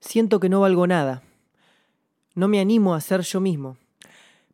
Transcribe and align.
Siento 0.00 0.40
que 0.40 0.48
no 0.48 0.60
valgo 0.60 0.86
nada. 0.86 1.22
No 2.34 2.48
me 2.48 2.58
animo 2.58 2.94
a 2.94 3.00
ser 3.00 3.20
yo 3.20 3.40
mismo. 3.40 3.76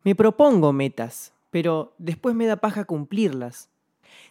Me 0.03 0.13
propongo 0.13 0.73
metas, 0.73 1.33
pero 1.51 1.93
después 1.97 2.35
me 2.35 2.45
da 2.45 2.57
paja 2.57 2.83
cumplirlas. 2.83 3.69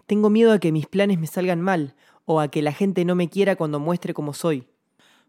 Tengo 0.06 0.28
miedo 0.30 0.52
a 0.52 0.58
que 0.58 0.72
mis 0.72 0.86
planes 0.86 1.18
me 1.18 1.26
salgan 1.26 1.60
mal 1.60 1.94
o 2.26 2.38
a 2.38 2.48
que 2.48 2.60
la 2.60 2.72
gente 2.72 3.04
no 3.04 3.14
me 3.14 3.28
quiera 3.28 3.56
cuando 3.56 3.80
muestre 3.80 4.12
cómo 4.12 4.34
soy. 4.34 4.66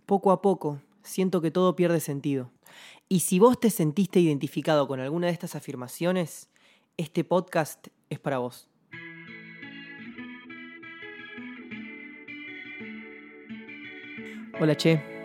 Poco 0.06 0.32
a 0.32 0.42
poco, 0.42 0.82
siento 1.04 1.42
que 1.42 1.52
todo 1.52 1.76
pierde 1.76 2.02
sentido. 2.02 2.52
Y 3.08 3.22
si 3.22 3.40
vos 3.40 3.58
te 3.60 3.70
sentiste 3.70 4.20
identificado 4.20 4.88
con 4.88 5.00
alguna 5.00 5.28
de 5.28 5.34
estas 5.34 5.56
afirmaciones, 5.56 6.50
este 6.98 7.24
podcast 7.24 7.88
es 8.10 8.20
para 8.20 8.40
vos. 8.40 8.68
Hola 14.60 14.76
Che, 14.76 15.17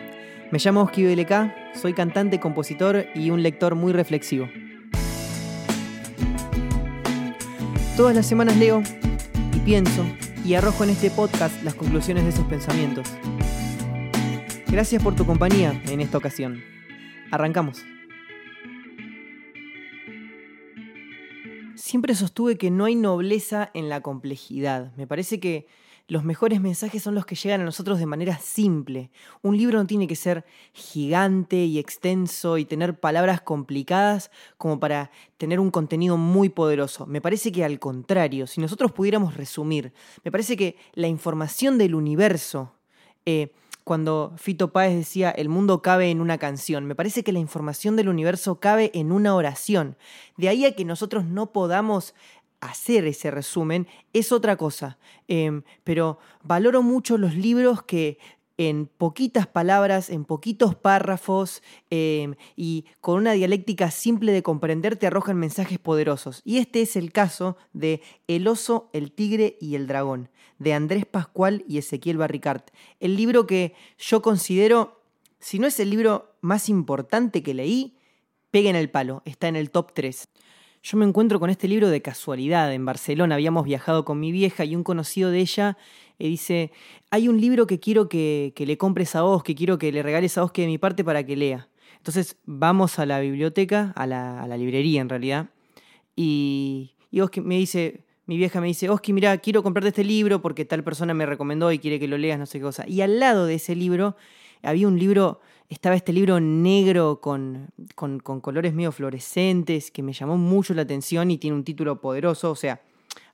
me 0.52 0.58
llamo 0.58 0.82
Oski 0.82 1.06
BLK, 1.06 1.74
soy 1.74 1.94
cantante, 1.94 2.38
compositor 2.38 3.06
y 3.14 3.30
un 3.30 3.42
lector 3.42 3.74
muy 3.74 3.94
reflexivo. 3.94 4.50
Todas 7.96 8.14
las 8.14 8.26
semanas 8.26 8.58
leo 8.58 8.82
y 9.54 9.60
pienso 9.60 10.04
y 10.44 10.52
arrojo 10.52 10.84
en 10.84 10.90
este 10.90 11.10
podcast 11.10 11.62
las 11.62 11.74
conclusiones 11.74 12.24
de 12.24 12.30
esos 12.30 12.44
pensamientos. 12.44 13.08
Gracias 14.66 15.02
por 15.02 15.16
tu 15.16 15.24
compañía 15.24 15.80
en 15.86 16.02
esta 16.02 16.18
ocasión. 16.18 16.62
Arrancamos. 17.30 17.82
Siempre 21.76 22.14
sostuve 22.14 22.58
que 22.58 22.70
no 22.70 22.84
hay 22.84 22.94
nobleza 22.94 23.70
en 23.72 23.88
la 23.88 24.02
complejidad. 24.02 24.94
Me 24.98 25.06
parece 25.06 25.40
que 25.40 25.66
los 26.12 26.24
mejores 26.24 26.60
mensajes 26.60 27.02
son 27.02 27.14
los 27.14 27.24
que 27.24 27.36
llegan 27.36 27.62
a 27.62 27.64
nosotros 27.64 27.98
de 27.98 28.04
manera 28.04 28.36
simple. 28.38 29.10
Un 29.40 29.56
libro 29.56 29.78
no 29.78 29.86
tiene 29.86 30.06
que 30.06 30.14
ser 30.14 30.44
gigante 30.74 31.56
y 31.56 31.78
extenso 31.78 32.58
y 32.58 32.66
tener 32.66 33.00
palabras 33.00 33.40
complicadas 33.40 34.30
como 34.58 34.78
para 34.78 35.10
tener 35.38 35.58
un 35.58 35.70
contenido 35.70 36.18
muy 36.18 36.50
poderoso. 36.50 37.06
Me 37.06 37.22
parece 37.22 37.50
que 37.50 37.64
al 37.64 37.78
contrario, 37.78 38.46
si 38.46 38.60
nosotros 38.60 38.92
pudiéramos 38.92 39.38
resumir, 39.38 39.94
me 40.22 40.30
parece 40.30 40.54
que 40.54 40.76
la 40.92 41.08
información 41.08 41.78
del 41.78 41.94
universo, 41.94 42.74
eh, 43.24 43.54
cuando 43.82 44.34
Fito 44.36 44.70
Páez 44.70 44.94
decía 44.94 45.30
el 45.30 45.48
mundo 45.48 45.80
cabe 45.80 46.10
en 46.10 46.20
una 46.20 46.36
canción, 46.36 46.84
me 46.84 46.94
parece 46.94 47.24
que 47.24 47.32
la 47.32 47.38
información 47.38 47.96
del 47.96 48.10
universo 48.10 48.60
cabe 48.60 48.90
en 48.92 49.12
una 49.12 49.34
oración. 49.34 49.96
De 50.36 50.50
ahí 50.50 50.66
a 50.66 50.76
que 50.76 50.84
nosotros 50.84 51.24
no 51.24 51.52
podamos 51.52 52.14
hacer 52.62 53.06
ese 53.06 53.30
resumen 53.30 53.86
es 54.12 54.32
otra 54.32 54.56
cosa. 54.56 54.96
Em, 55.28 55.62
pero 55.84 56.18
valoro 56.42 56.82
mucho 56.82 57.18
los 57.18 57.34
libros 57.34 57.82
que 57.82 58.18
en 58.56 58.86
poquitas 58.86 59.46
palabras, 59.46 60.10
en 60.10 60.24
poquitos 60.24 60.74
párrafos 60.74 61.62
em, 61.90 62.36
y 62.54 62.84
con 63.00 63.16
una 63.16 63.32
dialéctica 63.32 63.90
simple 63.90 64.30
de 64.32 64.42
comprender 64.42 64.96
te 64.96 65.06
arrojan 65.06 65.36
mensajes 65.36 65.78
poderosos. 65.78 66.40
Y 66.44 66.58
este 66.58 66.82
es 66.82 66.96
el 66.96 67.12
caso 67.12 67.56
de 67.72 68.00
El 68.28 68.46
oso, 68.46 68.90
el 68.92 69.12
tigre 69.12 69.56
y 69.60 69.74
el 69.74 69.86
dragón, 69.86 70.28
de 70.58 70.74
Andrés 70.74 71.04
Pascual 71.04 71.64
y 71.66 71.78
Ezequiel 71.78 72.18
Barricart. 72.18 72.70
El 73.00 73.16
libro 73.16 73.46
que 73.46 73.74
yo 73.98 74.22
considero, 74.22 75.02
si 75.40 75.58
no 75.58 75.66
es 75.66 75.80
el 75.80 75.90
libro 75.90 76.36
más 76.40 76.68
importante 76.68 77.42
que 77.42 77.54
leí, 77.54 77.98
pega 78.52 78.70
en 78.70 78.76
el 78.76 78.90
palo, 78.90 79.22
está 79.24 79.48
en 79.48 79.56
el 79.56 79.70
top 79.70 79.92
3. 79.94 80.28
Yo 80.82 80.98
me 80.98 81.06
encuentro 81.06 81.38
con 81.38 81.48
este 81.48 81.68
libro 81.68 81.88
de 81.88 82.02
casualidad. 82.02 82.72
En 82.72 82.84
Barcelona 82.84 83.36
habíamos 83.36 83.64
viajado 83.64 84.04
con 84.04 84.18
mi 84.18 84.32
vieja 84.32 84.64
y 84.64 84.74
un 84.74 84.82
conocido 84.82 85.30
de 85.30 85.38
ella 85.38 85.78
eh, 86.18 86.26
dice, 86.28 86.72
hay 87.10 87.28
un 87.28 87.40
libro 87.40 87.68
que 87.68 87.78
quiero 87.78 88.08
que, 88.08 88.52
le 88.56 88.76
compres 88.76 89.14
a 89.14 89.22
vos, 89.22 89.44
que 89.44 89.54
quiero 89.54 89.78
que 89.78 89.92
le 89.92 90.02
regales 90.02 90.36
a 90.38 90.42
vos 90.42 90.50
que 90.50 90.62
de 90.62 90.68
mi 90.68 90.78
parte 90.78 91.04
para 91.04 91.24
que 91.24 91.36
lea. 91.36 91.68
Entonces 91.98 92.36
vamos 92.46 92.98
a 92.98 93.06
la 93.06 93.20
biblioteca, 93.20 93.92
a 93.94 94.08
la, 94.08 94.56
librería 94.56 95.00
en 95.00 95.08
realidad, 95.08 95.50
y, 96.16 96.96
y 97.12 97.20
me 97.40 97.58
dice, 97.58 98.04
mi 98.26 98.36
vieja 98.36 98.60
me 98.60 98.66
dice, 98.66 98.90
Oski, 98.90 99.12
mira, 99.12 99.38
quiero 99.38 99.62
comprarte 99.62 99.90
este 99.90 100.04
libro 100.04 100.42
porque 100.42 100.64
tal 100.64 100.82
persona 100.82 101.14
me 101.14 101.26
recomendó 101.26 101.70
y 101.70 101.78
quiere 101.78 102.00
que 102.00 102.08
lo 102.08 102.18
leas, 102.18 102.40
no 102.40 102.46
sé 102.46 102.58
qué 102.58 102.64
cosa. 102.64 102.88
Y 102.88 103.02
al 103.02 103.20
lado 103.20 103.46
de 103.46 103.54
ese 103.54 103.76
libro 103.76 104.16
había 104.62 104.88
un 104.88 104.98
libro 104.98 105.40
estaba 105.72 105.96
este 105.96 106.12
libro 106.12 106.38
negro 106.38 107.20
con, 107.20 107.70
con, 107.94 108.20
colores 108.20 108.74
medio 108.74 108.92
fluorescentes 108.92 109.90
que 109.90 110.02
me 110.02 110.12
llamó 110.12 110.36
mucho 110.36 110.74
la 110.74 110.82
atención 110.82 111.30
y 111.30 111.38
tiene 111.38 111.56
un 111.56 111.64
título 111.64 112.00
poderoso, 112.00 112.50
o 112.50 112.56
sea, 112.56 112.82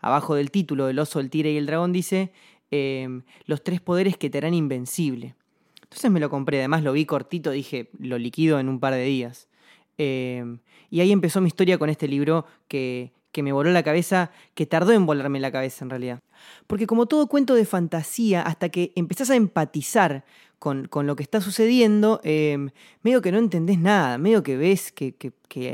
abajo 0.00 0.34
del 0.34 0.50
título, 0.50 0.88
El 0.88 0.99
oso, 0.99 1.21
el 1.21 1.31
tigre 1.31 1.53
y 1.53 1.56
el 1.56 1.66
dragón 1.66 1.93
dice, 1.93 2.32
em, 2.71 3.22
los 3.47 3.65
tres 3.65 3.81
poderes 3.81 4.16
que 4.16 4.31
te 4.31 4.38
harán 4.38 4.54
invencible. 4.54 5.34
Entonces 5.82 6.10
me 6.10 6.21
lo 6.21 6.31
compré, 6.31 6.59
además 6.59 6.82
lo 6.84 6.93
vi 6.93 7.06
cortito, 7.06 7.50
dije, 7.50 7.91
lo 7.99 8.19
liquido 8.19 8.60
en 8.60 8.69
un 8.69 8.78
par 8.78 8.94
de 8.94 9.05
días. 9.05 9.49
Em, 9.97 10.60
y 10.91 11.00
ahí 11.00 11.10
empezó 11.10 11.41
mi 11.41 11.49
historia 11.49 11.76
con 11.78 11.91
este 11.91 12.06
libro 12.06 12.47
que, 12.69 13.12
que 13.32 13.43
me 13.43 13.53
voló 13.53 13.70
la 13.72 13.82
cabeza, 13.82 14.31
que 14.55 14.66
tardó 14.66 14.93
en 14.93 15.06
volarme 15.06 15.41
la 15.41 15.50
cabeza 15.50 15.84
en 15.84 15.91
realidad. 15.91 16.20
Porque 16.66 16.87
como 16.87 17.06
todo 17.06 17.26
cuento 17.26 17.55
de 17.55 17.65
fantasía, 17.65 18.43
hasta 18.43 18.69
que 18.69 18.93
empezás 18.94 19.31
a 19.31 19.37
empatizar 19.37 20.25
con, 20.58 20.88
lo 20.91 21.16
que 21.16 21.22
está 21.22 21.41
sucediendo, 21.41 22.20
em, 22.24 22.70
medio 23.02 23.22
que 23.22 23.32
no 23.32 23.38
entendés 23.38 23.78
nada, 23.78 24.19
medio 24.19 24.42
que 24.42 24.56
ves 24.56 24.92
que, 24.92 25.14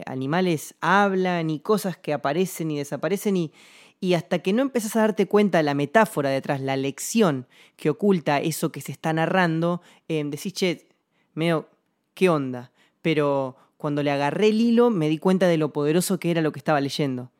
animales 0.06 0.74
hablan 0.80 1.50
y 1.50 1.60
cosas 1.60 1.96
que 1.96 2.12
aparecen 2.12 2.70
y 2.70 2.78
desaparecen 2.78 3.36
y, 3.36 3.52
y 4.00 4.14
hasta 4.14 4.40
que 4.40 4.52
no 4.52 4.62
empezás 4.62 4.96
a 4.96 5.00
darte 5.00 5.26
cuenta 5.26 5.58
de 5.58 5.64
la 5.64 5.74
metáfora 5.74 6.30
detrás, 6.30 6.60
la 6.60 6.76
lección 6.76 7.46
que 7.76 7.90
oculta 7.90 8.40
eso 8.40 8.70
que 8.70 8.80
se 8.80 8.92
está 8.92 9.12
narrando, 9.12 9.80
eh, 10.08 10.22
decís, 10.26 10.52
che, 10.52 10.86
medio, 11.34 11.68
¿qué 12.14 12.28
onda? 12.28 12.70
Pero 13.00 13.56
cuando 13.78 14.02
le 14.02 14.10
agarré 14.10 14.48
el 14.48 14.60
hilo 14.60 14.90
me 14.90 15.08
di 15.08 15.18
cuenta 15.18 15.46
de 15.46 15.56
lo 15.56 15.72
poderoso 15.72 16.18
que 16.18 16.30
era 16.30 16.42
lo 16.42 16.52
que 16.52 16.58
estaba 16.58 16.80
leyendo. 16.80 17.30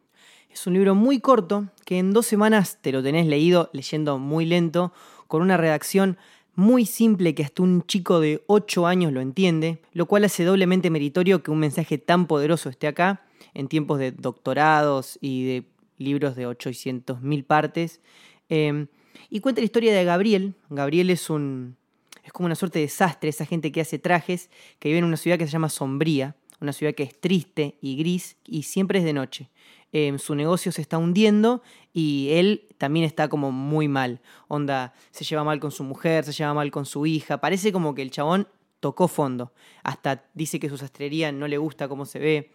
Es 0.51 0.67
un 0.67 0.75
libro 0.75 0.95
muy 0.95 1.21
corto 1.21 1.69
que 1.85 1.99
en 1.99 2.13
dos 2.13 2.27
semanas 2.27 2.79
te 2.81 2.93
lo 2.93 3.03
tenés 3.03 3.27
leído 3.27 3.71
leyendo 3.73 4.19
muy 4.19 4.47
lento, 4.47 4.93
con 5.27 5.43
una 5.43 5.57
redacción 5.57 6.17
muy 6.57 6.87
simple 6.87 7.35
que 7.35 7.43
hasta 7.43 7.63
un 7.63 7.85
chico 7.87 8.21
de 8.21 8.43
8 8.47 8.87
años 8.87 9.13
lo 9.13 9.21
entiende, 9.21 9.81
lo 9.93 10.07
cual 10.07 10.25
hace 10.25 10.45
doblemente 10.45 10.91
meritorio 10.91 11.43
que 11.43 11.51
un 11.51 11.59
mensaje 11.59 11.99
tan 11.99 12.27
poderoso 12.27 12.69
esté 12.69 12.87
acá, 12.87 13.25
en 13.55 13.69
tiempos 13.69 13.99
de 13.99 14.13
doctorados 14.13 15.19
y 15.21 15.45
de 15.45 15.65
libros 15.99 16.37
de 16.37 16.47
800.000 16.47 17.45
partes. 17.45 18.01
Em, 18.49 18.87
y 19.31 19.41
cuenta 19.41 19.61
la 19.61 19.67
historia 19.67 19.95
de 19.95 20.05
Gabriel. 20.05 20.55
Gabriel 20.71 21.11
es 21.11 21.31
un. 21.31 21.77
es 22.23 22.33
como 22.33 22.47
una 22.47 22.55
suerte 22.55 22.79
de 22.79 22.89
sastre, 22.89 23.31
esa 23.31 23.47
gente 23.47 23.73
que 23.73 23.81
hace 23.81 23.99
trajes, 23.99 24.51
que 24.79 24.89
vive 24.89 24.99
en 24.99 25.05
una 25.05 25.17
ciudad 25.17 25.39
que 25.39 25.47
se 25.47 25.53
llama 25.53 25.69
Sombría, 25.69 26.37
una 26.65 26.73
ciudad 26.73 26.95
que 26.95 27.05
es 27.05 27.21
triste 27.21 27.79
y 27.81 27.97
gris 27.97 28.37
y 28.45 28.65
siempre 28.65 28.99
es 28.99 29.05
de 29.05 29.13
noche. 29.13 29.51
Em, 29.93 30.19
su 30.19 30.35
negocio 30.35 30.73
se 30.73 30.83
está 30.83 30.99
hundiendo 30.99 31.63
y 31.93 32.31
él 32.33 32.67
también 32.79 33.07
está 33.07 33.29
como 33.29 33.53
muy 33.53 33.87
mal. 33.87 34.21
Onda, 34.49 34.93
se 35.13 35.25
lleva 35.25 35.45
mal 35.45 35.61
con 35.61 35.71
su 35.71 35.85
mujer, 35.85 36.25
se 36.25 36.33
lleva 36.33 36.53
mal 36.53 36.73
con 36.73 36.85
su 36.85 37.07
hija. 37.07 37.39
Parece 37.41 37.71
como 37.71 37.95
que 37.95 38.03
el 38.03 38.11
chabón 38.11 38.49
tocó 38.81 39.07
fondo. 39.07 39.53
Hasta 39.85 40.25
dice 40.35 40.59
que 40.59 40.69
su 40.69 40.77
sastrería 40.77 41.31
no 41.31 41.47
le 41.47 41.59
gusta 41.59 41.87
cómo 41.87 42.07
se 42.07 42.19
ve. 42.19 42.51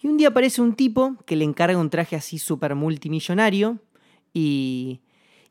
Y 0.00 0.06
un 0.06 0.16
día 0.16 0.28
aparece 0.28 0.62
un 0.62 0.74
tipo 0.74 1.16
que 1.26 1.34
le 1.34 1.44
encarga 1.44 1.78
un 1.78 1.90
traje 1.90 2.14
así 2.14 2.38
súper 2.38 2.76
multimillonario 2.76 3.78
y, 4.32 5.00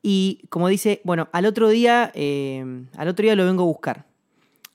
y 0.01 0.41
como 0.49 0.69
dice, 0.69 1.01
bueno, 1.03 1.27
al 1.33 1.45
otro 1.45 1.67
día, 1.67 2.11
em, 2.15 2.87
al 2.95 3.09
otro 3.09 3.23
día 3.23 3.35
lo 3.35 3.45
vengo 3.45 3.63
a 3.63 3.67
buscar. 3.67 4.10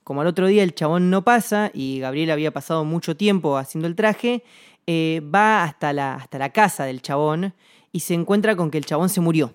Como 0.07 0.21
al 0.21 0.27
otro 0.27 0.47
día 0.47 0.63
el 0.63 0.73
chabón 0.73 1.09
no 1.09 1.25
pasa 1.25 1.69
y 1.73 1.99
Gabriel 1.99 2.31
había 2.31 2.53
pasado 2.53 2.85
mucho 2.85 3.17
tiempo 3.17 3.57
haciendo 3.57 3.89
el 3.89 3.95
traje, 3.97 4.41
eh, 4.87 5.21
va 5.35 5.65
hasta 5.65 5.91
la, 5.91 6.15
hasta 6.15 6.39
la 6.39 6.53
casa 6.53 6.85
del 6.85 7.01
chabón 7.01 7.53
y 7.91 7.99
se 7.99 8.13
encuentra 8.13 8.55
con 8.55 8.71
que 8.71 8.77
el 8.77 8.85
chabón 8.85 9.09
se 9.09 9.19
murió. 9.19 9.53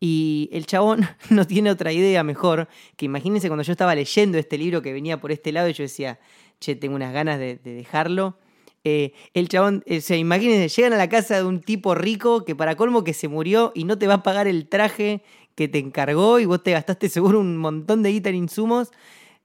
Y 0.00 0.48
el 0.50 0.66
chabón 0.66 1.06
no 1.30 1.46
tiene 1.46 1.70
otra 1.70 1.92
idea 1.92 2.24
mejor 2.24 2.66
que 2.96 3.04
imagínense 3.04 3.46
cuando 3.46 3.62
yo 3.62 3.70
estaba 3.70 3.94
leyendo 3.94 4.36
este 4.36 4.58
libro 4.58 4.82
que 4.82 4.92
venía 4.92 5.20
por 5.20 5.30
este 5.30 5.52
lado 5.52 5.68
y 5.68 5.74
yo 5.74 5.84
decía, 5.84 6.18
che, 6.58 6.74
tengo 6.74 6.96
unas 6.96 7.12
ganas 7.12 7.38
de, 7.38 7.56
dejarlo. 7.58 8.38
Eh, 8.82 9.12
el 9.32 9.46
chabón, 9.46 9.84
eh, 9.86 9.98
o 9.98 10.00
sea, 10.00 10.16
imagínense, 10.16 10.74
llegan 10.74 10.94
a 10.94 10.96
la 10.96 11.08
casa 11.08 11.36
de 11.36 11.44
un 11.44 11.60
tipo 11.60 11.94
rico 11.94 12.44
que 12.44 12.56
para 12.56 12.74
colmo 12.74 13.04
que 13.04 13.14
se 13.14 13.28
murió 13.28 13.70
y 13.76 13.84
no 13.84 13.96
te 13.96 14.08
va 14.08 14.14
a 14.14 14.22
pagar 14.24 14.48
el 14.48 14.68
traje 14.68 15.22
que 15.54 15.68
te 15.68 15.78
encargó 15.78 16.40
y 16.40 16.46
vos 16.46 16.64
te 16.64 16.72
gastaste 16.72 17.08
seguro 17.08 17.38
un 17.38 17.56
montón 17.58 18.02
de 18.02 18.10
guita 18.10 18.30
insumos. 18.30 18.90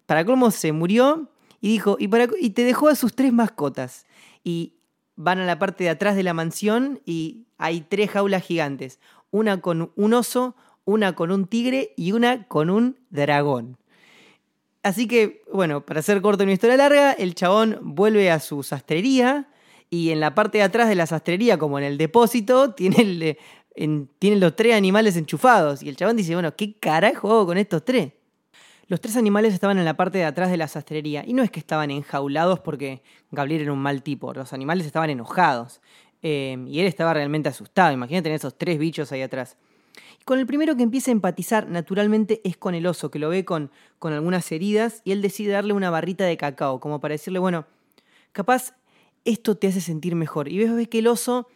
Para 0.07 0.25
colmo 0.25 0.49
se 0.49 0.71
murió 0.71 1.29
y 1.61 1.67
dijo, 1.67 1.97
y, 1.99 2.09
y 2.39 2.49
te 2.49 2.63
dejó 2.63 2.89
a 2.89 2.95
sus 2.95 3.13
tres 3.13 3.31
mascotas. 3.31 4.07
Y 4.43 4.73
van 5.15 5.39
a 5.39 5.45
la 5.45 5.59
parte 5.59 5.83
de 5.83 5.89
atrás 5.91 6.15
de 6.15 6.23
la 6.23 6.33
mansión 6.33 7.01
y 7.05 7.45
hay 7.57 7.81
tres 7.81 8.11
jaulas 8.11 8.43
gigantes. 8.43 8.99
Una 9.29 9.61
con 9.61 9.91
un 9.95 10.13
oso, 10.13 10.55
una 10.85 11.13
con 11.13 11.31
un 11.31 11.45
tigre 11.45 11.93
y 11.97 12.13
una 12.13 12.47
con 12.47 12.69
un 12.69 12.97
dragón. 13.09 13.77
Así 14.83 15.07
que, 15.07 15.43
bueno, 15.51 15.85
para 15.85 15.99
hacer 15.99 16.21
corto 16.21 16.43
una 16.43 16.53
historia 16.53 16.77
larga, 16.77 17.11
el 17.11 17.35
chabón 17.35 17.79
vuelve 17.81 18.31
a 18.31 18.39
su 18.39 18.63
sastrería 18.63 19.49
y 19.89 20.11
en 20.11 20.21
la 20.21 20.33
parte 20.33 20.59
de 20.59 20.63
atrás 20.63 20.87
de 20.87 20.95
la 20.95 21.07
sastrería, 21.07 21.57
como 21.57 21.77
en 21.77 21.83
el 21.83 21.97
depósito, 21.97 22.73
tiene, 22.75 23.37
tiene 23.75 24.35
los 24.37 24.55
tres 24.55 24.75
animales 24.75 25.17
enchufados. 25.17 25.83
Y 25.83 25.89
el 25.89 25.97
chabón 25.97 26.15
dice, 26.15 26.33
bueno, 26.33 26.55
¿qué 26.55 26.77
carajo 26.79 27.29
hago 27.31 27.47
con 27.47 27.57
estos 27.57 27.83
tres? 27.83 28.13
Los 28.89 29.01
tres 29.01 29.17
animales 29.17 29.53
estaban 29.53 29.77
en 29.77 29.85
la 29.85 29.95
parte 29.95 30.17
de 30.17 30.23
atrás 30.23 30.49
de 30.49 30.55
la 30.55 30.69
sastrería 30.69 31.23
y 31.27 31.33
no 31.33 31.43
es 31.43 31.51
que 31.51 31.59
estaban 31.59 31.91
enjaulados 31.91 32.61
porque 32.61 33.03
Gabriel 33.31 33.63
era 33.63 33.73
un 33.73 33.79
mal 33.79 34.01
tipo, 34.01 34.33
los 34.33 34.53
animales 34.53 34.85
estaban 34.85 35.09
enojados 35.09 35.81
eh, 36.21 36.57
y 36.67 36.79
él 36.79 36.87
estaba 36.87 37.13
realmente 37.13 37.49
asustado. 37.49 37.91
Imagínate 37.91 38.23
tener 38.23 38.37
esos 38.37 38.57
tres 38.57 38.79
bichos 38.79 39.11
ahí 39.11 39.21
atrás. 39.21 39.57
Y 40.21 40.23
con 40.23 40.39
el 40.39 40.45
primero 40.45 40.77
que 40.77 40.83
empieza 40.83 41.11
a 41.11 41.13
empatizar 41.13 41.67
naturalmente 41.67 42.39
es 42.45 42.55
con 42.55 42.75
el 42.75 42.87
oso, 42.87 43.11
que 43.11 43.19
lo 43.19 43.27
ve 43.27 43.43
con, 43.43 43.71
con 43.99 44.13
algunas 44.13 44.49
heridas 44.53 45.01
y 45.03 45.11
él 45.11 45.21
decide 45.21 45.51
darle 45.51 45.73
una 45.73 45.89
barrita 45.89 46.23
de 46.23 46.37
cacao, 46.37 46.79
como 46.79 47.01
para 47.01 47.11
decirle, 47.11 47.39
bueno, 47.39 47.65
capaz 48.31 48.73
esto 49.25 49.57
te 49.57 49.67
hace 49.67 49.81
sentir 49.81 50.15
mejor. 50.15 50.47
Y 50.47 50.59
ves, 50.59 50.73
ves 50.73 50.87
que 50.87 50.99
el 50.99 51.07
oso 51.07 51.49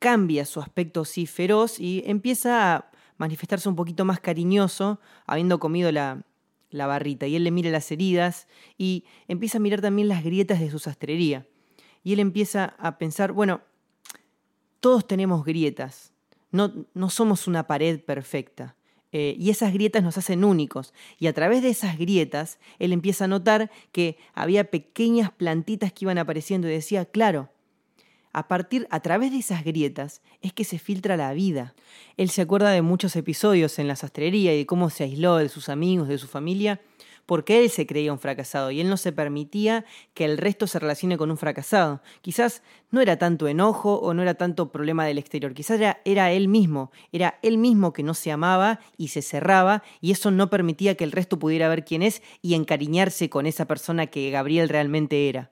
cambia 0.00 0.44
su 0.44 0.58
aspecto 0.58 1.02
así 1.02 1.26
feroz 1.26 1.78
y 1.78 2.02
empieza 2.04 2.74
a 2.74 2.90
manifestarse 3.16 3.68
un 3.68 3.76
poquito 3.76 4.04
más 4.04 4.18
cariñoso, 4.18 4.98
habiendo 5.24 5.60
comido 5.60 5.92
la, 5.92 6.24
la 6.74 6.86
barrita. 6.86 7.26
Y 7.26 7.36
él 7.36 7.44
le 7.44 7.50
mira 7.50 7.70
las 7.70 7.90
heridas 7.92 8.48
y 8.76 9.04
empieza 9.28 9.58
a 9.58 9.60
mirar 9.60 9.80
también 9.80 10.08
las 10.08 10.24
grietas 10.24 10.60
de 10.60 10.70
su 10.70 10.78
sastrería. 10.78 11.46
Y 12.02 12.12
él 12.12 12.20
empieza 12.20 12.74
a 12.78 12.98
pensar, 12.98 13.32
bueno, 13.32 13.62
todos 14.80 15.06
tenemos 15.06 15.44
grietas, 15.44 16.12
no, 16.50 16.86
no 16.92 17.08
somos 17.08 17.46
una 17.46 17.66
pared 17.66 18.00
perfecta. 18.00 18.76
Eh, 19.12 19.36
y 19.38 19.50
esas 19.50 19.72
grietas 19.72 20.02
nos 20.02 20.18
hacen 20.18 20.42
únicos. 20.44 20.92
Y 21.20 21.28
a 21.28 21.32
través 21.32 21.62
de 21.62 21.70
esas 21.70 21.96
grietas, 21.96 22.58
él 22.80 22.92
empieza 22.92 23.26
a 23.26 23.28
notar 23.28 23.70
que 23.92 24.18
había 24.34 24.70
pequeñas 24.70 25.30
plantitas 25.30 25.92
que 25.92 26.04
iban 26.04 26.18
apareciendo 26.18 26.68
y 26.68 26.72
decía, 26.72 27.04
claro, 27.04 27.48
a 28.34 28.48
partir, 28.48 28.86
a 28.90 29.00
través 29.00 29.30
de 29.30 29.38
esas 29.38 29.64
grietas, 29.64 30.20
es 30.42 30.52
que 30.52 30.64
se 30.64 30.78
filtra 30.78 31.16
la 31.16 31.32
vida. 31.32 31.74
Él 32.16 32.28
se 32.28 32.42
acuerda 32.42 32.70
de 32.70 32.82
muchos 32.82 33.16
episodios 33.16 33.78
en 33.78 33.88
la 33.88 33.96
sastrería 33.96 34.52
y 34.52 34.58
de 34.58 34.66
cómo 34.66 34.90
se 34.90 35.04
aisló 35.04 35.36
de 35.36 35.48
sus 35.48 35.68
amigos, 35.68 36.08
de 36.08 36.18
su 36.18 36.26
familia, 36.26 36.80
porque 37.26 37.62
él 37.62 37.70
se 37.70 37.86
creía 37.86 38.12
un 38.12 38.18
fracasado 38.18 38.70
y 38.70 38.80
él 38.80 38.88
no 38.88 38.96
se 38.96 39.12
permitía 39.12 39.84
que 40.12 40.24
el 40.24 40.36
resto 40.36 40.66
se 40.66 40.78
relacione 40.78 41.16
con 41.16 41.30
un 41.30 41.38
fracasado. 41.38 42.02
Quizás 42.20 42.62
no 42.90 43.00
era 43.00 43.18
tanto 43.18 43.48
enojo 43.48 43.94
o 43.94 44.14
no 44.14 44.22
era 44.22 44.34
tanto 44.34 44.70
problema 44.70 45.06
del 45.06 45.18
exterior, 45.18 45.54
quizás 45.54 45.80
era, 45.80 46.00
era, 46.04 46.32
él 46.32 46.48
mismo, 46.48 46.90
era 47.12 47.38
él 47.42 47.56
mismo 47.56 47.92
que 47.92 48.02
no 48.02 48.14
se 48.14 48.32
amaba 48.32 48.80
y 48.96 49.08
se 49.08 49.22
cerraba 49.22 49.82
y 50.00 50.10
eso 50.10 50.30
no 50.30 50.50
permitía 50.50 50.96
que 50.96 51.04
el 51.04 51.12
resto 51.12 51.38
pudiera 51.38 51.68
ver 51.68 51.84
quién 51.84 52.02
es 52.02 52.20
y 52.42 52.54
encariñarse 52.54 53.30
con 53.30 53.46
esa 53.46 53.66
persona 53.66 54.08
que 54.08 54.30
Gabriel 54.30 54.68
realmente 54.68 55.28
era. 55.28 55.50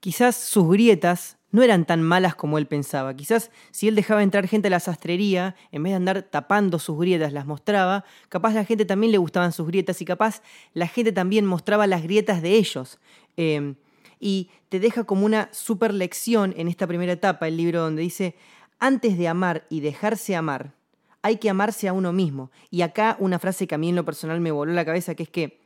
Quizás 0.00 0.36
sus 0.36 0.68
grietas 0.68 1.36
no 1.52 1.62
eran 1.62 1.84
tan 1.84 2.02
malas 2.02 2.34
como 2.34 2.58
él 2.58 2.66
pensaba. 2.66 3.14
Quizás 3.14 3.50
si 3.70 3.86
él 3.86 3.94
dejaba 3.94 4.22
entrar 4.22 4.48
gente 4.48 4.68
a 4.68 4.70
la 4.70 4.80
sastrería, 4.80 5.54
en 5.70 5.82
vez 5.82 5.92
de 5.92 5.96
andar 5.96 6.22
tapando 6.22 6.78
sus 6.78 6.98
grietas, 6.98 7.32
las 7.32 7.46
mostraba, 7.46 8.04
capaz 8.28 8.54
la 8.54 8.64
gente 8.64 8.84
también 8.84 9.12
le 9.12 9.18
gustaban 9.18 9.52
sus 9.52 9.66
grietas 9.66 10.00
y 10.00 10.04
capaz 10.04 10.42
la 10.72 10.88
gente 10.88 11.12
también 11.12 11.46
mostraba 11.46 11.86
las 11.86 12.02
grietas 12.02 12.42
de 12.42 12.56
ellos. 12.56 12.98
Em, 13.36 13.76
y 14.18 14.50
te 14.70 14.80
deja 14.80 15.04
como 15.04 15.26
una 15.26 15.48
super 15.52 15.92
lección 15.92 16.54
en 16.56 16.68
esta 16.68 16.86
primera 16.86 17.12
etapa 17.12 17.48
el 17.48 17.56
libro 17.56 17.82
donde 17.82 18.02
dice, 18.02 18.34
antes 18.78 19.18
de 19.18 19.28
amar 19.28 19.66
y 19.68 19.80
dejarse 19.80 20.34
amar, 20.34 20.72
hay 21.20 21.36
que 21.36 21.50
amarse 21.50 21.86
a 21.86 21.92
uno 21.92 22.12
mismo. 22.12 22.50
Y 22.70 22.82
acá 22.82 23.16
una 23.20 23.38
frase 23.38 23.66
que 23.66 23.74
a 23.74 23.78
mí 23.78 23.90
en 23.90 23.96
lo 23.96 24.04
personal 24.04 24.40
me 24.40 24.50
voló 24.50 24.72
la 24.72 24.84
cabeza, 24.84 25.14
que 25.14 25.24
es 25.24 25.28
que 25.28 25.60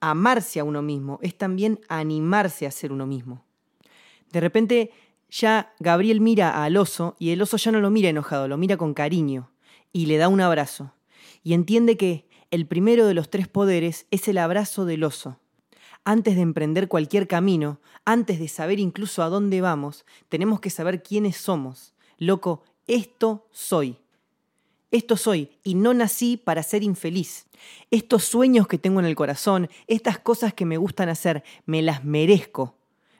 amarse 0.00 0.60
a 0.60 0.64
uno 0.64 0.82
mismo 0.82 1.18
es 1.22 1.38
también 1.38 1.80
animarse 1.88 2.66
a 2.66 2.70
ser 2.70 2.92
uno 2.92 3.06
mismo. 3.06 3.45
De 4.32 4.40
repente 4.40 4.90
ya 5.28 5.74
Gabriel 5.80 6.20
mira 6.20 6.62
al 6.62 6.76
oso 6.76 7.16
y 7.18 7.30
el 7.30 7.42
oso 7.42 7.56
ya 7.56 7.72
no 7.72 7.80
lo 7.80 7.90
mira 7.90 8.08
enojado, 8.08 8.48
lo 8.48 8.56
mira 8.56 8.76
con 8.76 8.94
cariño 8.94 9.50
y 9.92 10.06
le 10.06 10.18
da 10.18 10.28
un 10.28 10.40
abrazo. 10.40 10.92
Y 11.42 11.54
entiende 11.54 11.96
que 11.96 12.28
el 12.50 12.66
primero 12.66 13.06
de 13.06 13.14
los 13.14 13.30
tres 13.30 13.48
poderes 13.48 14.06
es 14.10 14.28
el 14.28 14.38
abrazo 14.38 14.84
del 14.84 15.04
oso. 15.04 15.40
Antes 16.04 16.36
de 16.36 16.42
emprender 16.42 16.88
cualquier 16.88 17.26
camino, 17.26 17.80
antes 18.04 18.38
de 18.38 18.48
saber 18.48 18.78
incluso 18.78 19.22
a 19.22 19.28
dónde 19.28 19.60
vamos, 19.60 20.04
tenemos 20.28 20.60
que 20.60 20.70
saber 20.70 21.02
quiénes 21.02 21.36
somos. 21.36 21.94
Loco, 22.18 22.62
esto 22.86 23.48
soy. 23.50 23.98
Esto 24.92 25.16
soy 25.16 25.50
y 25.64 25.74
no 25.74 25.92
nací 25.94 26.36
para 26.36 26.62
ser 26.62 26.84
infeliz. 26.84 27.46
Estos 27.90 28.24
sueños 28.24 28.68
que 28.68 28.78
tengo 28.78 29.00
en 29.00 29.06
el 29.06 29.16
corazón, 29.16 29.68
estas 29.88 30.20
cosas 30.20 30.54
que 30.54 30.64
me 30.64 30.76
gustan 30.76 31.08
hacer, 31.08 31.42
me 31.64 31.82
las 31.82 32.04
merezco 32.04 32.75